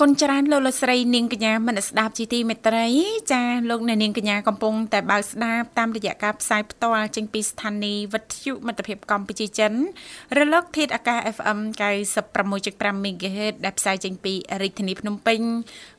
[0.00, 2.86] គុណច្រើនលោកលកស្រីនាងកញ្ញាមនស្ដាប់ជាទីមេត្រី
[3.32, 9.72] ចាលោកអ្នកនាងកញ្ញាកំពុងតែបើកស្ដាប់តាមរយៈការផ្សាយផ្ទាល់ចេញពីស្ថានីយ៍វិទ្យុមិត្តភាពកម្ពុជាចិន
[10.38, 11.58] រលកធាតុអាកាស FM
[12.14, 15.40] 96.5 MHz ដែលផ្សាយចេញពីរាជធានីភ្នំពេញ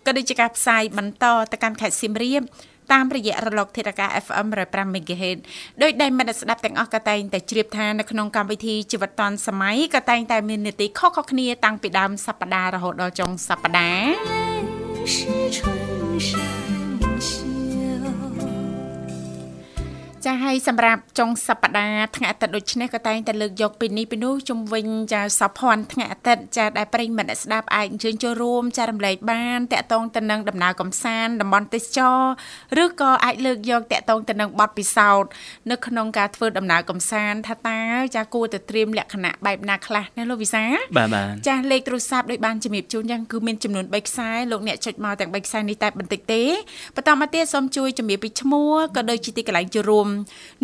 [0.05, 2.43] ក៏ដូចជាការផ្សាយបន្តទៅកាន់ខេត្តសៀមរាប
[2.93, 5.39] តាមរយៈរលកធាតុអាកាស FM 105 MHz
[5.81, 16.74] ដោយដែលមិត្តស្ដាប់ទាំងអស់ក៏តែងតែជ្រាបថានៅក្នុងកម្មវិធីជីវិតឌွန်សម័យក៏តែងតែមាននីតិខុសៗគ្នាតាំងពីដើមសប្ដាហ៍រហូតដល់ចុងសប្ដាហ៍
[20.25, 31.99] ចាហើយសម្រាប់ចុងសប្ដាហ៍ថ្ងៃអាទិត្យដូចនេះក៏តែងតែលើកយកពីនេះពីនោះជុំវិញចាសភ័ណ្ឌថ្ងៃអាទិត្យចាដែលប្រិយមិត្តអ្នកស្ដាប់អាចអញ្ជើញចូលរួមចារំលែកបានតាក់ទងទៅនឹងដំណើរកំសាន្តតំបន់ទេសច
[32.77, 35.29] រឬក៏អាចលើកយកតាក់ទងទៅនឹងបទពិសោធន៍
[35.71, 37.81] នៅក្នុងការធ្វើដំណើរកំសាន្តថាតើ
[38.15, 40.63] ចាគួរតែត្រៀមលក្ខណៈបែបណាខ្លះណាលោកវិសា
[40.97, 46.43] បាទបាទចាស់លេខទូរស័ព្ទដោយបានជំរាបជូនយ៉ាងគឺមានចំនួន3ខ្សែលោកអ្នកចុចមកទាំង3ខ្សែនេះតែបន្តិចទេ
[46.95, 50.07] បន្តមកទៀតសូមជួយជំរាបពីឈ្មោះក៏ដូចជាទីកន្លែងចូលរួម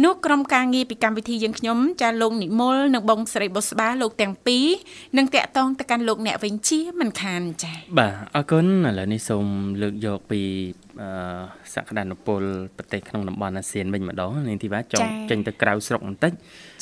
[0.03, 4.67] នោះក្រុមការងារពីកម្មវិធីយើងខ្ញុំចាស់លោកនិមលនិងបងស្រីបុស្បាលោកទាំងពីរ
[5.17, 9.45] នឹងតាក់ទងទៅកាន់លោកអ្នកវិញជាមិនខានចា៎បាទអរគុណឥឡូវនេះសូម
[9.81, 10.41] លើកយកពី
[10.80, 10.80] អឺ
[11.73, 12.41] សក្តានុពល
[12.77, 16.31] ប្រទេសក្នុងតំបន់អាស៊ានវិញម្ដងនាងធីវ៉ាចង់ចេញទៅក្រៅស្រុកបន្តិច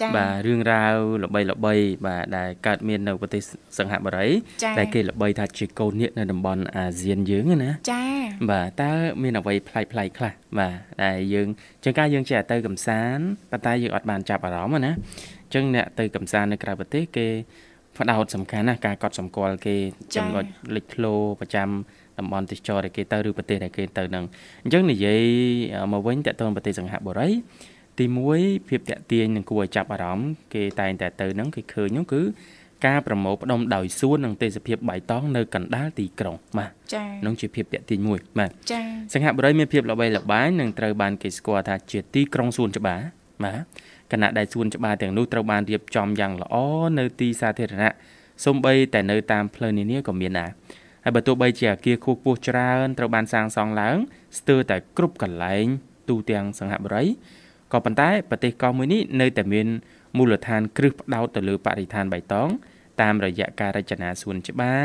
[0.01, 3.41] ចា៎បាទរឿងរ៉ាវល្បីល្បីៗបាទដែលកើតមាននៅប្រទេស
[3.77, 4.27] សង្ហបុរី
[4.63, 8.09] ចា៎ដែលគេល្បីថាជាកូននាគនៅតំបន់អាស៊ានយើងហ្នឹងណាចា៎
[8.49, 8.91] បាទតើ
[9.21, 11.47] មានអ្វីប្លែកប្លែកៗខ្លះបាទដែលយើង
[11.83, 17.27] ជាងការយើងចេះតែទៅកំសាន្តប៉ុន្តែយើងអត់បានចាប់អារម្មណ៍ណាអញ្ចឹងអ្នកទៅកំសាន្តនៅក្រៅប្រទេសគេ
[17.97, 19.75] ផ្ដោតសំខាន់ណាស់ការកត់សម្គាល់គេ
[20.15, 20.45] ចំណុច
[20.75, 21.69] លេចធ្លោប្រចាំ
[22.19, 24.25] តំបន់ទេសចរដែលគេទៅឬប្រទេសដែលគេទៅនឹង
[24.63, 25.21] អញ្ចឹងនិយាយ
[25.93, 27.29] មកវិញតើតើប្រទេសសង្ហបុរី
[27.99, 28.05] ទី
[28.37, 32.21] 1ភាពតាក់ទាញនឹងគួរឲ្យចាប់អារម្មណ៍គេតែងតែទៅហ្នឹងគេឃើញហ្នឹងគឺ
[32.85, 42.99] ការប្រមូលផ្ដុំដោយសួននិងទេសភាពបៃតងនៅកណ្ដាលទីក្រុងបាទចា៎នោះជាភាពតាក់ទាញមួយបាទចា៎សង្ហបុរីមានភាពល្បីល្បាញនិងត្រូវបានគេស្គាល់ថាជាទីក្រុងសួនច្បារ
[43.43, 43.61] បាទ
[44.11, 46.55] គណៈដែលសួនច្បារទាំងនោះត្រូវបានរៀបចំយ៉ាងល្អ
[46.99, 47.93] នៅទីសាធារណៈ
[48.45, 50.49] សូម្បីតែនៅតាមផ្លូវនានាក៏មានដែរ
[51.03, 53.97] ហើយបើទោះបីជាអគារខ្ពស់ៗច្រើនត្រូវបានសាងសង់ឡើង
[54.37, 55.65] ស្ទើរតែគ្រប់កន្លែង
[56.09, 57.05] ទូទាំងសង្ហបុរី
[57.73, 59.67] ក៏ប៉ុន្តែប្រទេសកោះមួយនេះនៅតែមាន
[60.17, 62.49] មូលដ្ឋានគ្រឹះផ្ដោតទៅលើបរិស្ថានបៃតង
[63.01, 64.81] តាមរយៈការរចនាសួនច្បារ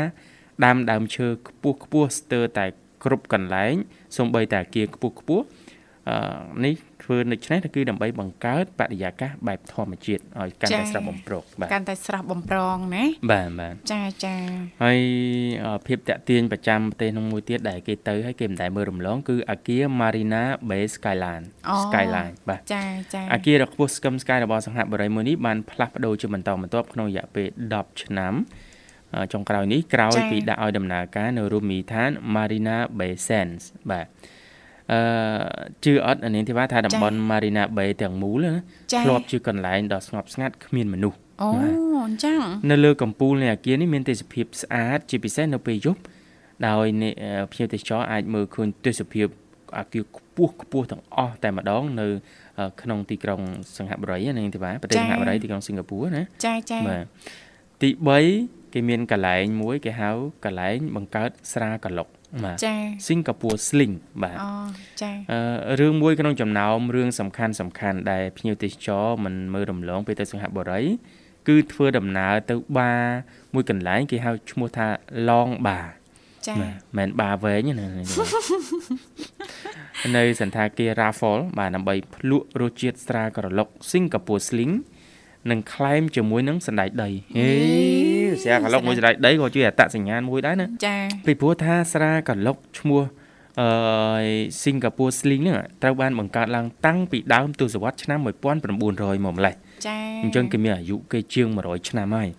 [0.65, 2.65] ដាំដើមឈើខ្ពស់ខ្ពស់ស្ទើរតែ
[3.03, 3.73] គ្រប់កន្លែង
[4.17, 5.43] សូម្បីតែអគារខ្ពស់ខ្ពស់
[6.09, 6.17] អឺ
[6.65, 6.75] នេះ
[7.05, 14.35] ធ្វើដូច្នេះគឺដើម្បីបង្កើតបរិយាកាសបែបធម្មជាតិឲ្យកាន់តែស្រស់បំព្រងបាទកាន់តែស្រស់បំប្រងណាបាទបាទចាចា
[14.83, 14.99] ហើយ
[15.65, 28.33] អឺភាពតាក់ទាញប្រចាំប្រទេសនោះមួយទៀតដែលគេទៅហើយគេមិនដែលមើលរំលងគឺអាគារ Marina Bay Skyline អូ Skyline បាទចាចាអាគារដ៏ខ្ពស់ស្កឹមស្កៃរបស់សង្ហបុរីមួយនេះបានផ្លាស់ប្ដូរជាបន្តបន្ទាប់ក្នុងរយៈពេល10ឆ្នាំ
[29.13, 34.07] អឺចុងក្រោយនេះក្រោយពីដាក់ឲ្យដំណើរការនៅរមណីយដ្ឋាន Marina Bay Sands បាទ
[34.93, 34.99] អឺ
[35.83, 38.61] ជឿអត់អានាងធីវ៉ាថាតំបន់ Marina Bay ទាំងមូលណា
[38.93, 41.73] ចាធ្លាប់ជាកន្លែងដ៏ស្ងប់ស្ងាត់គ្មានមនុស្សអូបាទ
[42.05, 42.39] អញ្ចឹង
[42.71, 46.01] នៅលើកំពូលនៃអាគារនេះមានទេសភាពស្អាតជាពិសេសនៅពេលយប់
[46.67, 49.27] ដោយអ្នកអឺភ្ញៀវទេសចរអាចមើលឃើញទេសភាព
[49.77, 52.07] អាគារខ្ពស់ខ្ពស់ទាំងអស់តែម្ដងនៅ
[52.59, 53.41] អឺក្នុងទីក្រុង
[53.77, 57.05] សង្ហបុរីណានាងទេបាទប្រទេសចា៎សង្ហបុរីទីក្រុងសិង្ហបុរីណាចាចាបាទ
[57.81, 57.89] ទី
[58.31, 60.09] 3គេមានកន្លែងមួយគេហៅ
[60.45, 62.14] កន្លែងបង្កើតស្រាកឡុកបាទ
[62.65, 62.75] ចា
[63.07, 63.93] សិង្ហបុរី sling
[64.23, 64.51] បាទអូ
[65.01, 70.81] ចាអឺរឿងមួយក្នុងចំណោមរឿងសំខាន់សំខាន់ដែលភ្ញៀវទេសចរមិនមើលរំលងពេលទៅសង្ហបុរី
[71.47, 73.03] គឺធ្វើដំណើរទៅបារ
[73.53, 74.87] មួយកន្លែងគេហៅឈ្មោះថា
[75.27, 75.85] Long Bar
[76.47, 77.87] ចាបាទមិនមែនបារវែងទេណា
[80.17, 84.73] នៅសន្តាគារ Raffle បាទដើម្បីភ្លក់រសជាតិស្រាក្រឡុក Singapore Sling
[85.51, 87.51] និងក្លែមជាមួយនឹងសណ្ដែកដីហេ
[88.43, 90.95] ស្រាក្រឡុកមួយសណ្ដែកដីក៏ជាអត្តសញ្ញាណមួយដែរណាចា
[91.25, 93.01] ពីព្រោះថាស្រាកឡុកឈ្មោះ
[93.61, 93.67] អឺ
[94.63, 99.53] Singapore Sling ហ្នឹងត្រូវបានបង្កើតឡើងតាំងពីដើមទសវត្សរ៍ឆ្នាំ1900មកម្លេះ
[99.87, 102.29] ចាអញ្ចឹងគេមានអាយុគេជាង100ឆ្នាំហើយ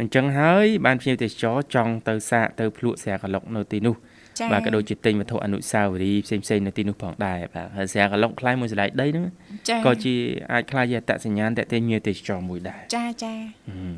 [0.00, 3.96] អញ្ចឹងហើយបានភ្ញៀវទេសចរចង់ទៅសាកទៅភ្លក់ស្រាកឡុកនៅទីនោះ
[4.40, 9.26] ចាបាទក៏ដូចជាទិញវត្ថុអនុស្សាវរីយ៍ផ្សេងផ្សេងៗនៅទីនោះផងដែរបាទហើយស្រាកឡុកខ្លាយមួយសណ្ដែកដីហ្នឹង
[9.68, 10.14] ចាក៏ជា
[10.52, 13.32] អាចខ្លាយជាអត្តសញ្ញាណតេតិញភ្ញៀវទេសចរមួយដែរចាចា
[13.68, 13.94] ហឹម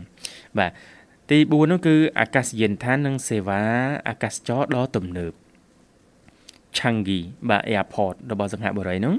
[0.59, 0.71] បាទ
[1.31, 3.63] ទី4នោះគឺអាកាសយានដ្ឋាននិងសេវា
[4.09, 5.33] អាកាសចរដ៏ទំនើប
[6.77, 9.15] Changi បាទ Airport របស់សង្ហបុរីនោះ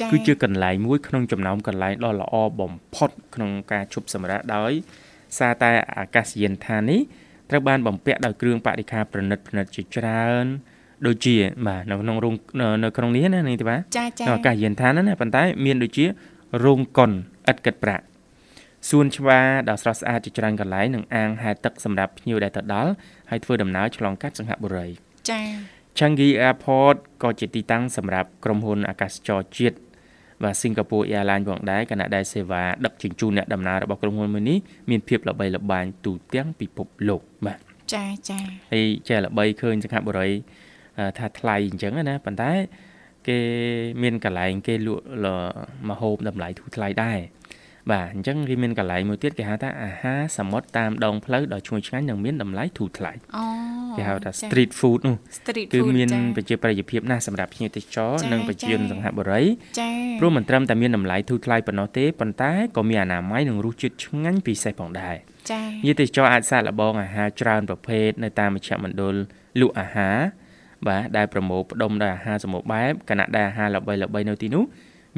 [0.00, 4.72] ចាគឺជាកន្លែងមួយក្នុងចំណោមកន្លែងដ៏ល្អបំផុតក្នុងការឈប់សម្រាកដោយ
[5.38, 7.00] សារតែអាកាសយានដ្ឋាននេះ
[7.50, 10.46] ត្រូវបានបំពាក់ដោយគ្រឿងបរិក្ខារប្រណិតប្រណិតជាច្រើន
[11.06, 16.04] ដូចជាបាទនៅក្នុងរោងនៅនៅក្នុងនេះណានេះទេបាទចាចានៅអាកាសយានដ្ឋានហ្នឹងណាប៉ុន្តែមានដូចជា
[16.64, 17.10] រោងកុន
[17.50, 18.04] ឥតគិតប្រាក់
[18.88, 22.90] សួនច្បារដ៏ស្រស់ស្អាតជាច្រើនកន្លែងនិងអាងហែលទឹកសម្រាប់ភ្ញៀវដែលទៅដល់
[23.30, 24.86] ហើយធ្វើដំណើរឆ្លងកាត់សង្ហបុរី
[25.30, 25.40] ចា
[25.98, 29.76] Changi Airport ក៏ជាទីតាំងសម្រាប់ក្រុមហ៊ុនអាកាសចរជាតិ
[30.42, 34.58] បាទ Singapore Airlines ផងដែរខណៈដែលសេវាដឹកជញ្ជូនអ្នកដំណើររបស់ក្រុមហ៊ុនមួយនេះ
[34.90, 37.58] មានភាពល្បីល្បាញទូទាំងពិភពលោកបាទ
[37.94, 38.38] ចាចា
[38.72, 40.30] ហើយចេះល្បីឃើញសង្ហបុរី
[40.98, 42.52] អឺថាថ្លៃអញ្ចឹងណាប៉ុន្តែ
[43.28, 43.38] គេ
[44.02, 45.04] មានកន្លែងគេលក់
[45.90, 47.18] ម្ហូបតម្លៃធូរថ្លៃដែរ
[47.90, 53.44] បាទអញ្ចឹងគេមានកន្លែងមួយទៀតគេហៅថាអាហារសមុទ្រតាមដងផ្លូវដ៏ឈ្ងុយឆ្ងាញ់និងមានតម្លៃធូរថ្លៃអូ
[53.98, 59.42] គេហៅថាចា street food នោះ street គឺ food មានចាប្រជាប្រិយភាពណាស់សម្រាប់ភ្ញៀវទេសចរចានិងប្រជាជនចាសង្ហបុរី
[59.80, 65.14] ចាព្រោះមិនត្រឹមតែមានតម្លៃធូរថ្លៃប៉ុណ្ណោះទេប៉ុន្តែក៏មានអនាម័យនិងរសជាតិឆ្ងាញ់ពិសេសផងដែរ
[65.50, 69.14] ចាភ្ញៀវទេសចរអាចសាកល្បងអាហារច្រើនប្រភេទនៅតាមមជ្ឈមណ្ឌល
[69.60, 70.18] លក់អាហារ
[70.88, 74.64] បាទដែលប្រមូលផ្ដុំដោយអាហារសម្បូរបែបគណៈដែលអាហារល្បីៗនៅទីនោះ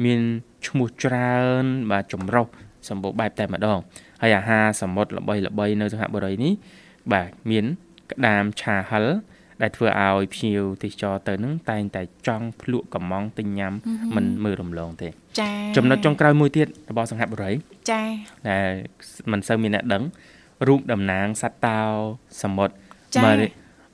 [0.03, 0.19] មាន
[0.67, 2.45] ឈ្មោះច្រើនបាទចម្រុះ
[2.89, 3.79] សម្បូរបែបតែម្ដង
[4.21, 6.53] ហើយអាហារសមុទ្រល្បីៗនៅសង្ហបុរីនេះ
[7.13, 7.65] បាទមាន
[8.11, 9.05] ក្តាមឆាហិល
[9.61, 13.73] ដែលធ្វើឲ្យភ្ញៀវទេសចរទៅនឹងតែងតែចង់ភ្លក់កំងទិញញ៉ាំ
[14.15, 17.51] មិនមើលរំលងទេចាចំណុចចុងក្រោយមួយទៀតរបស់សង្ហបុរី
[17.91, 18.01] ចា
[18.49, 18.69] ដែល
[19.31, 20.03] មិនសូវមានអ្នកដឹង
[20.67, 21.79] រូបតំណាងសត្វតោ
[22.43, 22.73] សមុទ្រ
[23.15, 23.47] ចា Mary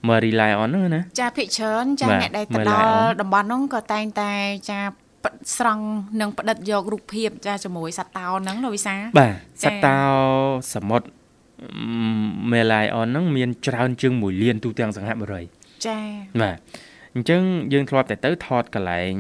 [0.07, 4.31] Mary Lion ហ្នឹងណាចាភិកច្រើនចាបាទអ្នកដែលទៅមើលដល់ Lion តំបន់ហ្នឹងក៏តែងតែ
[4.69, 5.00] ចាផ្ដិត
[5.57, 5.85] ស្រង់
[6.21, 9.99] និងផ្ដិតយករូបភាពចាជាមួយសត្វតោហ្នឹងលោកវិសាបាទចាសត្វតោ
[10.73, 11.07] សមុទ្រ
[12.51, 15.41] Mary Lion ហ្នឹងមានច្រើនជាង1លានទូទាំងសង្ហបុរី
[15.85, 15.97] ចា
[16.41, 16.57] បាទ
[17.15, 17.41] អញ្ចឹង
[17.73, 19.13] យើងធ្លាប់តែទៅថតកន្លែង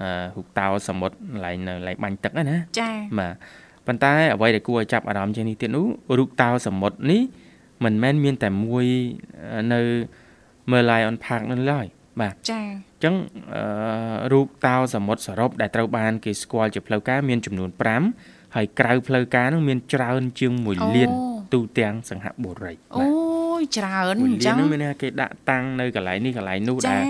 [0.00, 3.34] អឺរូបតោសមុទ្រកន្លែងនៅកន្លែងបាញ់ទឹកហ្នឹងណាចាបាទ
[3.86, 5.86] ប៉ុន្តែអ្វីដែលគួរឲ្យចាប់អារម្មណ៍ជាងនេះទៀតនោះ
[6.18, 7.22] រូបតោសមុទ្រនេះ
[7.84, 8.86] មិនមែនមានតែមួយ
[9.72, 9.80] នៅ
[10.70, 11.86] Merlion Park នោះឡើយ
[12.20, 13.14] បាទចាអញ្ចឹង
[13.54, 13.62] អឺ
[14.32, 17.70] រូបតោសមុទ្រសរុបដែលត្រូវបានគេស្គាល់ជាផ្លូវការមានចំនួន
[18.12, 21.10] 5ហើយក្រៅផ្លូវការនោះមានច្រើនជាង1លាន
[21.52, 23.06] ទូទាំងសង្ហបុរីអូ
[23.60, 27.02] យច្រើន1អញ្លាចឹនងនោះមានន័យថាគេដាក់តាំងនៅកន្លែងនេះកន្លែងនោះចាដែល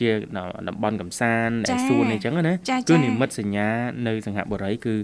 [0.00, 0.10] ជា
[0.68, 3.68] តំបន់កំសាន្តចាដែលសួនអីចឹងណាចាគឺចានិមិត្តសញ្ញា
[4.06, 4.94] នៅសង្ហបុរីគឺ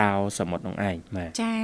[0.00, 1.54] តោសមុទ្រនោះឯងបាទចា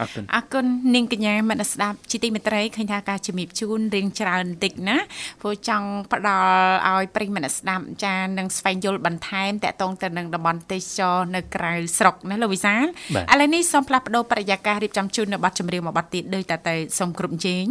[0.00, 4.96] អរគុណអរគុណនាងកញ្ញាមនស្ដាប់ជីទីមេត្រីឃើញថាការជំរាបជូនរៀងច្រើនបន្តិចណា
[5.40, 6.52] ព្រោះចង់ផ្ដល់
[6.88, 17.66] ឲ្យប្រិយមិត្តអ្នកស្ដាប់ចានឹងស្វែងយល់បន្ថែមតកតងទៅនឹងតំបន់ទេសចរនៅក្រៅស្រុកណាលោកវិសាលបាទឥឡូវនេះសូមផ្លាស់ប្ដូរបរិយាកាសរៀបចំជូននៅប័ណ្ណចម្រៀងមួយប័ណ្ណទៀតដោយតទៅសូមគ្រប់ជេង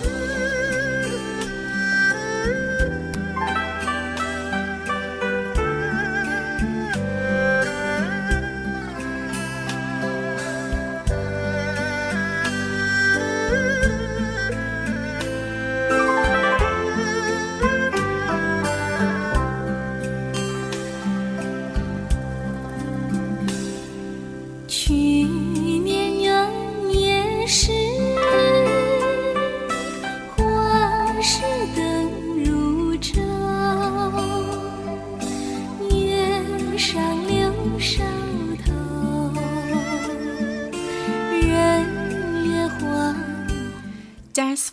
[0.00, 0.47] 去
[25.08, 25.67] 年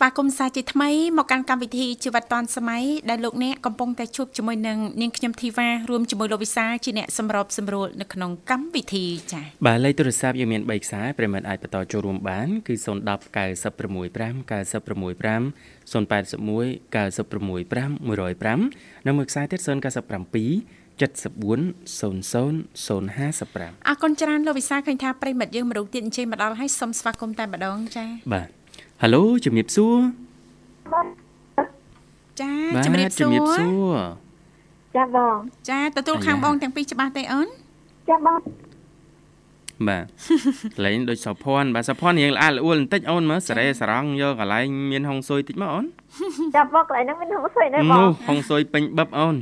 [0.06, 13.06] ស្វាគមន៍សាជាថ្មីមកកាន់កម្មវិធីជីវិតឌွန်សម័យដែលលោកអ្នកកំពុងតែជួបជាមួយនឹងនាងខ្ញុំធីវ៉ារួមជាមួយលោកវិសាលជាអ្នកសម្របសម្រួលនៅក្នុងកម្មវិធីចាបាទលេខទូរស័ព្ទយើងមាន3ខ្សែប្រិមត្តអាចបន្តចូលរួមបានគឺ010 965
[14.50, 15.16] 965 081
[16.94, 19.66] 965 105និងមួយខ្សែទៀត097
[21.00, 21.02] 74
[22.00, 22.12] 00
[22.86, 28.55] 055អរគុណច្រើនលោកវិសាលឃើញថាប្រិមិត្តយើងមរុងទៀតអញ្ជើញមកដល់ហើយសូមស្វាគមន៍តែម្ដងចាបាទ
[29.02, 29.96] ហៅឡូជំរាបសួរ
[32.40, 33.96] ចាបាទជំរាបសួជំរាបរសួរ
[34.96, 35.36] ចាបង
[35.68, 37.48] ចាទទួលអាយ៉ាខាងបងទាំងពីរច្បាស់ទេអូន
[38.08, 38.40] ចាបង
[39.88, 40.04] បាទ
[40.74, 45.84] កន្លែងដូចសោភ័ណ្ឌបាទសោភ័ណ្ឌរៀងល្អាល្អួលបន្តិចអូនមើលសារ៉េសារង់យកកន្លែងមានហុងស៊ុយតិចមកអូន
[46.56, 49.36] ចាបងកន្លែងហ្នឹងមានហុងស៊ុយណាបងនោះហុងស៊ុយពេញបឹបអូន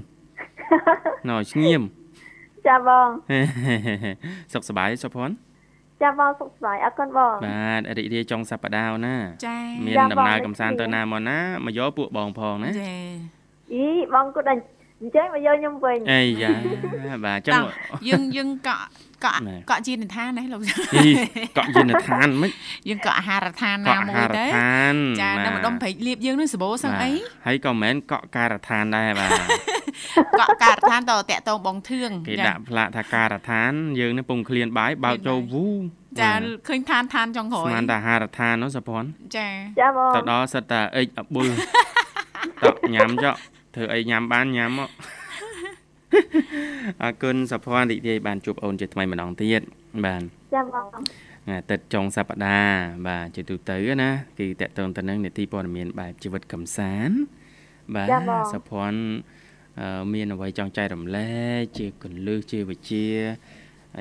[1.28, 1.82] ណ៎ស្ងៀម
[2.66, 3.08] ចាបង
[4.52, 5.34] សុខសប្បាយសោភ័ណ្ឌ
[6.02, 12.94] ចាបងសុខសប្បាយអរគុណបងបាទរីករាយចុងសប្តាហ៍អូនណាចាមានចាដំណើរបងកំសាន្តទៅណាមកណាមកយកពួកបងផងណាចា
[13.72, 14.54] អីបងគាត់តែ
[15.04, 16.52] អញ្ចឹងមកយកខ្ញុំវិញអីយ៉ា
[17.24, 17.66] បាទអញ្ចឹតោងះ
[18.08, 18.84] យើងយើងកក់
[19.24, 20.60] កក់ណែកក់ជានិធានណាលោក
[20.96, 21.06] អី
[21.58, 22.50] កក់យានដ្ឋានមិន
[22.88, 27.12] យើងកក់អាហារដ្ឋានកណាក់អាមួយហារទៅដ្ឋានចានៅម្ដុំព្រែកលៀបយើងនឹងសបោសឹងអី
[27.46, 29.30] ហើយក៏មិនមែនកក់ការដ្ឋានដែរបាទ
[30.40, 35.68] កក់ការដ្ឋានតតាក់តងបងធឿងគេដាក់ផ្លាកថាការដ្ឋានយើងនេះពងឃ្លានបាយបើកចូលវូ
[36.20, 36.32] ចា
[36.68, 39.48] ឃើញឋានឋានចុងក្រោយស្មានតែអាហារដ្ឋាននោះសុភ័ណ្ឌចា
[39.80, 41.46] ចាបងទៅដល់សិតតែអិចអបុល
[42.62, 43.34] តក់ញ៉ាំចុះ
[43.74, 44.90] ធ្វើអីញ៉ាំបានញ៉ាំមក
[47.02, 49.62] អរគុណសុភ័ណ្ឌរីករាយបានជួបអូនជាថ្មីម្ដងទៀត
[50.04, 50.22] បាទ
[50.54, 57.16] ចាបងថ្ងៃអាទិត្យចុងសប្តាហ៍បាទជាទូទៅណាគឺតកតងទៅនឹងនីតិព័ត៌មានបែបជីវិតកំសាន្ត
[57.94, 58.08] បាទ
[58.52, 59.02] សុភ័ណ្ឌ
[59.80, 63.06] អឺមានអ្វីចង់ចែករំលែកជាកលឹះជាវិជ្ជា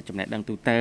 [0.07, 0.77] ចំណេះដឹងទូទៅ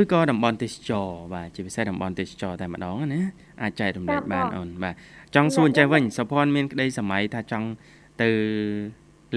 [0.00, 3.20] ឬក៏តំបន់ទេសចរបាទជាពិសេសតំបន់ទេសចរតែម្ដងណា
[3.62, 4.94] អាចចែករំលែកបានអូនបាទ
[5.34, 7.66] ចង់សួរអញ្ចឹងវិញសុភ័ណ្ឌមានក្តីសម័យថាចង់
[8.22, 8.28] ទៅ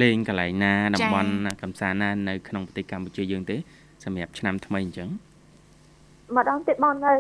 [0.01, 3.57] លេងកន្លែងណាតំចា៎បន់ណាកំសាន្តណានៅក្នុងប្រទេសកម្ពុជាយើងទេ
[4.03, 5.09] សម្រាប់ឆ្នាំថ្មីអញ្ចឹង
[6.35, 7.13] ម្ដងទៀតបងនៅ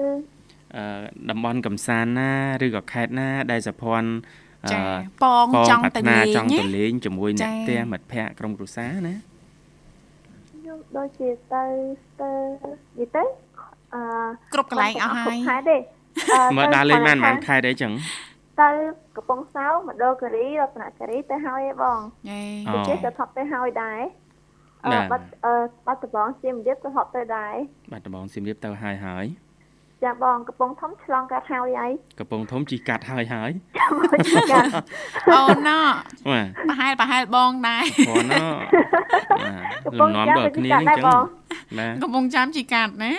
[0.75, 0.83] អឺ
[1.29, 2.31] តំបន់កំសាន្តណា
[2.65, 4.09] ឬក៏ខេត្តណា ដែលសុភ័ណ្ឌ
[4.63, 4.79] អឺចា
[5.23, 9.15] ពងបងចង់ប្រាទៅថ្នាលេងចង់ទៅណាលេងជាមួយអ្នកចា៎ផ្ទះមិត្តភ័ក្តិក្រុមគ្រួសារណា
[10.49, 11.63] ខ្ញុំដូចជាទៅ
[12.21, 12.29] ទៅ
[12.99, 13.23] និយាយទៅ
[13.93, 14.01] អឺ
[14.53, 15.77] គ្រប់កន្លែងអស់ហើយខែទេ
[16.33, 17.93] អឺមើលទៅដើរលេងបានខែបានខែទេអញ្ចឹង
[18.61, 18.69] ទៅ
[19.15, 21.99] កំពង់សោមមណ្ឌលគិរីរតនគិរីទៅហើយឯងបង
[22.29, 24.01] យេអូដូចជាក៏ថប់ទៅហើយដែរ
[24.85, 25.53] អឺបាទបាត់អឺ
[25.87, 27.55] បាត់ដំបងសៀមរាបក៏ថប់ទៅដែរ
[27.91, 29.25] បាត់ដំបងសៀមរាបទៅហើយហើយ
[30.03, 33.51] ចាបងកំពង់ធំឆ្លងកាត់ហើយហើយកំពង់ធំជីកាត់ហើយហើយ
[34.51, 34.59] ចា
[35.33, 35.79] អូណោ
[36.31, 38.45] បាទប្រហែលប្រហែលបងដែរព្រោះណោ
[39.85, 41.23] កំលពង់ំនាំចាដល់ទៅគ្នាកាអត់ញ្ដែរចឹងបង
[41.77, 43.13] បាទកំពុងចាំជីកាត់ណា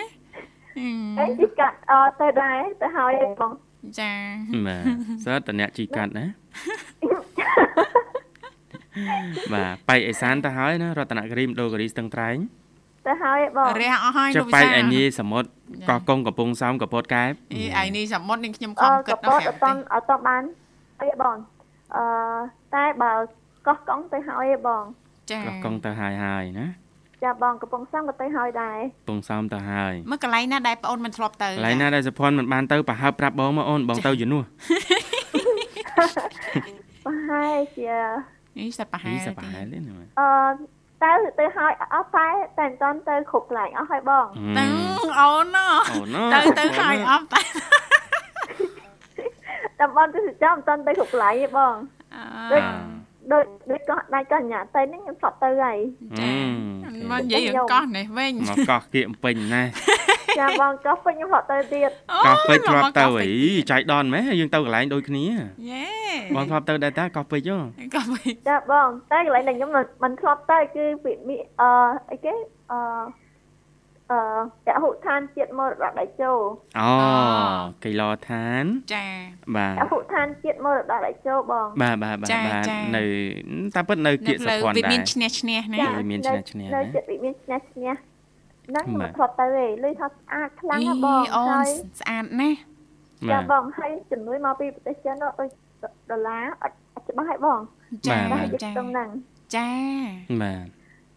[0.77, 3.51] ហឹមអេជីកាត់អឺទៅដែរទៅហើយឯងបង
[3.99, 4.11] ចា
[4.67, 4.83] បាទ
[5.25, 6.25] សើតតអ្នកជីកាត់ណា
[9.53, 12.37] បាទប៉ៃអេសានទៅហើយណារតនគិរីមណ្ឌលគិរីស្ទឹងត្រែង
[13.07, 15.49] ទៅហើយឯងបងរះអស់ហើយចុះលោកវិប៉ៃសាឯនីសមុទ្រ
[15.89, 20.43] កោះកុងកំពង់សោមកពតកែបអីឯនេះសមុទ្រនេះខ្ញុំខអឺំកគិតពដល់តប្រាប់អត់តន់អត់តន់បាន
[21.01, 21.37] អីបង
[21.95, 22.03] អឺ
[22.75, 23.13] តែបើ
[23.67, 24.83] កោះកុងទៅហើយឯងបង
[25.31, 26.67] ចាកោះកុងទៅហើយហើយណា
[27.23, 34.43] ចាបងកំពង់សោមក៏ទៅហើយដែរកំពង់សោមទៅហើយមើលកន្លែងណាដែលប្អូនមិនធ្លាប់ទៅកន្លែងណាដែលសុភ័ណ្ឌមិនបានទៅប្រហើបប្រាប់បងមកអូនបងទៅជំនួស
[37.05, 37.95] ប្រហែលជា
[38.57, 40.29] នេះសិតប្រហែនេះលសប្បាយទេណាអឺ
[41.03, 42.27] ទៅទៅហើយអត់តែ
[42.59, 44.25] តែមិនទាន់ទៅគ្រប់កន្លែងអស់ហើយបង
[44.57, 44.63] ទៅ
[45.19, 47.41] អូនណោអូណូទៅទៅហើយអត់តែ
[49.81, 51.75] តំបន់ទេសចរមិនទាន់ទៅគ្រប់កន្លែងទេបង
[52.15, 52.96] អឺ
[53.33, 55.77] ដូចដូចកោះដៃកោះញ៉ាទៅហ្នឹងខ្ញុំស្លាប់ទៅហើយ
[56.19, 56.31] ចា
[57.11, 59.63] មកនិយាយរឿងកោះនេះវិញមកកោះគៀកអំពេញណា
[60.39, 61.91] ចាបងកោះពេញខ្ញុំស្លាប់ទៅទៀត
[62.27, 63.29] កោះពេជ្រធ្លាប់ទៅអូអី
[63.71, 65.25] ចៃដនម៉េះយើងទៅកន្លែងដូចគ្នា
[65.69, 65.85] យេ
[66.35, 71.69] បងធ្លាប់ទៅដែរតាកោះពេជ្រហ៎កោះពេជ្រចាបងតែកន្លែងដែលខ្ញុំមិនមិនធ្លាប់ទៅគឺវិមីអឺ
[72.11, 72.33] អីគេ
[72.71, 72.79] អឺ
[74.11, 74.19] អឺ
[74.67, 76.31] ពហុឋានជាតិមរតកដៃជោ
[76.79, 76.91] អូ
[77.83, 79.07] កីឡដ្ឋានចា
[79.55, 82.65] បាទពហុឋានជាតិមរតកដៃជោបងបាទបាទបាទបាទ
[82.97, 83.03] នៅ
[83.75, 87.91] តាមពិតនៅគៀកសុភ័ណ្ឌវាដែរមានឈ្នះឈ្នះណាចាមានឈ្នះឈ្នះនៅណាចិត្តវិមានឈ្នះឈ្នះ
[88.67, 92.59] ហ្នឹងខ្ញុំបាមិនទធ្លាប់ទៅទេលុយថាស្អាតខ្លាំងណាស់បងអូនហើយស្អាតណាស់
[93.27, 95.49] បាចាទបងហើយជំនួយមកពីប្រទេសចិននោះដូច
[96.11, 97.59] ដុល្លារអត់អត់ច្បាស់ទេបង
[98.07, 99.09] ចាបាទតែចាចិត្តហ្នឹង
[99.55, 99.71] ចា
[100.41, 100.65] បាទ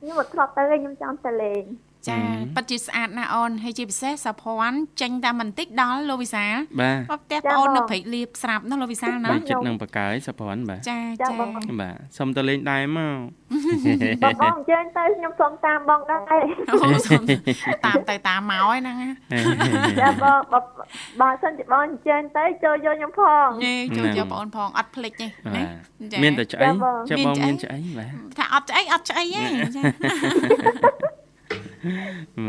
[0.00, 1.62] ខ្ញុំមិនធ្លាប់ទៅទេខ្ញុំចង់ទៅលេង
[2.08, 13.16] ចាហឹមប៉ិតជាស្អាតណាស់អូនហើយជាពិសេសសាភ័ណ្ឌចេញតែបន្តិចដល់លោកវិសាលបាទបផ្ទះចាប្អូនបងនៅព្រៃលៀបស្រាប់ណាលោកវិសាលណាបីចិត្តនឹងបកាយសុភ័ណ្ឌបាទចាចាចាបងបាទសុំទៅលេងដែរមក
[14.22, 16.76] បងបងអញ្ជើញទៅខ្ញុំសូមតាមបងដែរអូ
[17.06, 17.22] សុំ
[17.84, 19.10] តាមទៅតាមមកហ្នឹងណា
[20.00, 20.58] ចាបងបើ
[21.20, 25.62] បើសិនជាបងអញ្ជើញទៅចូលយកខ្ញុំផងនេះចូលយកបងអូនផងអត់ភ្លេចទេបាណា
[26.12, 29.40] ទមានតែឆ្អីចាបងចាំមានបងឆ្អីមានឆ្អីបាទថាអត់ឆ្អីអត់ឆ្អីទេ
[29.76, 29.82] ចា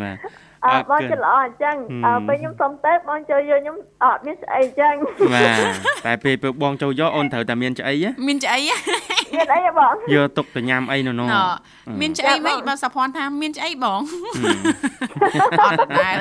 [0.01, 0.17] បាទ
[0.65, 4.93] អើអរបងគុណចិត្តល្អអញ្ចឹងហឹមអើពេលខ្ញុំសុំទៅបងចូលយកខ្ញុំអត់មានស្អីអញ្ចឹង
[5.33, 8.75] បាទតែពេលពេលបងចូលយកអូនត្រូវតែមានឆ្អីហ៎មានឆ្អីហ៎
[9.35, 11.41] មានអីហ៎បងយកទុកទៅញ៉ាំអីនៅនោះណ៎
[12.01, 14.01] មានឆ្អីវិញបើសាភ័ណ្ឌថាមានឆ្អីបង
[15.61, 16.15] អត់ដែរ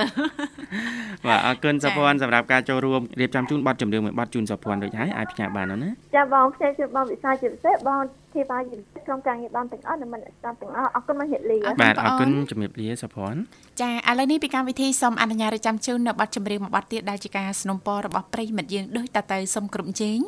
[1.26, 8.00] បាទអរគុណចា៎សុភ័ណ្ឌសម្រាប់ការចូលរួមរៀបចំជូនប័ណ្ណចម្រៀងមួយប័ណ្ណជូនសុភ័ណ្ឌដូចហើយអាចផ្ញើបាននោះណាចាបងផ្សេងជូនបងវិសាលជាពិសេសបង
[8.34, 13.39] ធីបាជាពិសេស ក្រុមការងារបងទាំងអស់និងមិនស្ដាប់ទាំងអស់អរគុណមកហេលី បាទអរគុណជំរាបលាសុភ័ណ្ឌ
[13.81, 20.19] ចាឥឡូវនេះពីកម្មវិធីសូមអនុញ្ញាតរៀបចំជូននៅប័ណ្ណចម្រៀងមួយប័ណ្ណទៀតដែលជាការสนับสนุนរបស់ប្រិយមិត្តយើងដូចតទៅសូមគ្រប់ជេង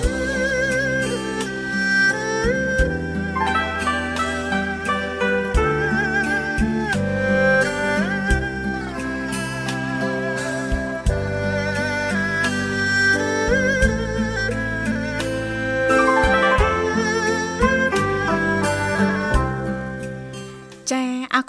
[0.00, 0.31] ចាអ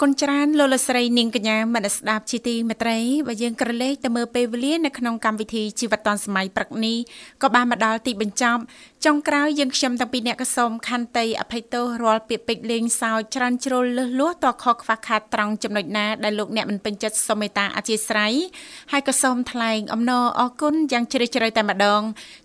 [0.01, 6.97] គុណច្រើនលោកលកស្រីនាងកញ្ញាមនស្សស្ដាប់ជាទីមេត្រីបើយើងក្រឡេកទៅមើលពេលវេលានៅក្នុងកម្មវិធីជីវិតឌុនសម័យព្រឹកនេះ
[7.43, 8.61] ក៏បានមកដល់ទីបញ្ចប់
[9.05, 18.33] ចុងក្រោយយើងខ្ញុំទាំងពីរអ្នកក៏សូមខន្តីអភ័យទោសរាល់ពាក្យពេចន៍លេងសើចច្រើនជ្រុលលឹះលួសតខខ្វះខាតត្រង់ចំណុចណាដែលលោកអ្នកមិនពេញចិត្តសូមមេត្តាអធិស្ឋាន
[18.91, 22.01] ហើយក៏សូមថ្លែងអំណរអគុណយ៉ាងជ្រាលជ្រៅតែម្ដង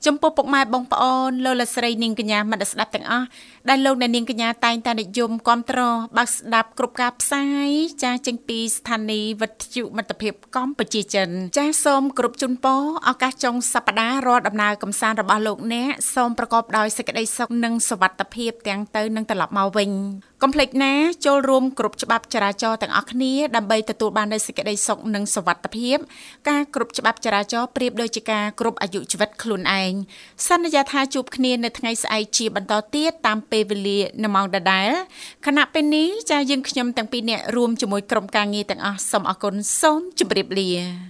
[0.07, 3.27] ចំពោះពុកម៉ែបងប្អូនលោកលកស្រីនាងកញ្ញាមនស្សស្ដាប់ទាំងអស់
[3.69, 5.81] ដែលលោកអ្នកនាងកញ្ញាតែងតែនិយមគ្រប់ត្រ
[6.19, 7.69] បើកស្ដាប់គ្រប់ការផ្សាយ
[8.03, 19.91] ចាស់ចេញពីស្ថានីយ៍វិទ្យុមិត្តភាពកម្ពុជាចិន ចាស់សូមគ្រប់ជូនពរឱកាសចុងសប្ដាហ៍រាល់ដំណើរកំសាន្តរបស់លោកអ្នកសូមប្រកបដោយសេចក្តីសុខនិងសុវត្ថិភាពទាំងទៅនិងត្រឡប់មកវិញ
[20.45, 20.95] កុំភ្លេចណា
[21.27, 25.97] ចូលរួមគ្រប់ច្បាប់ចរាចរណ៍ទាំងអស់គ្នាដើម្បីទទួលបាននូវសេចក្តីសុខនិងសុវត្ថិភាព
[26.49, 29.93] ការគ្រប់ច្បាប់ចរាចរណ៍ប្រៀបដូចជាការគ្រប់អាយុជីវិតខ្លួនឯង
[30.49, 34.91] សន្យាថាជួបគ្នានៅថ្ងៃស្អែកជាបន្តទៀតតាមពេលវេលានៅម៉ោងដដែល
[35.47, 40.71] ខណៈពេលនេះចាយើងខ្ញុំទាំងពីរនាក់រួមជាមួយក្រុមការងារទាំងអស់សូមអរគុណសូមជម្រាបលា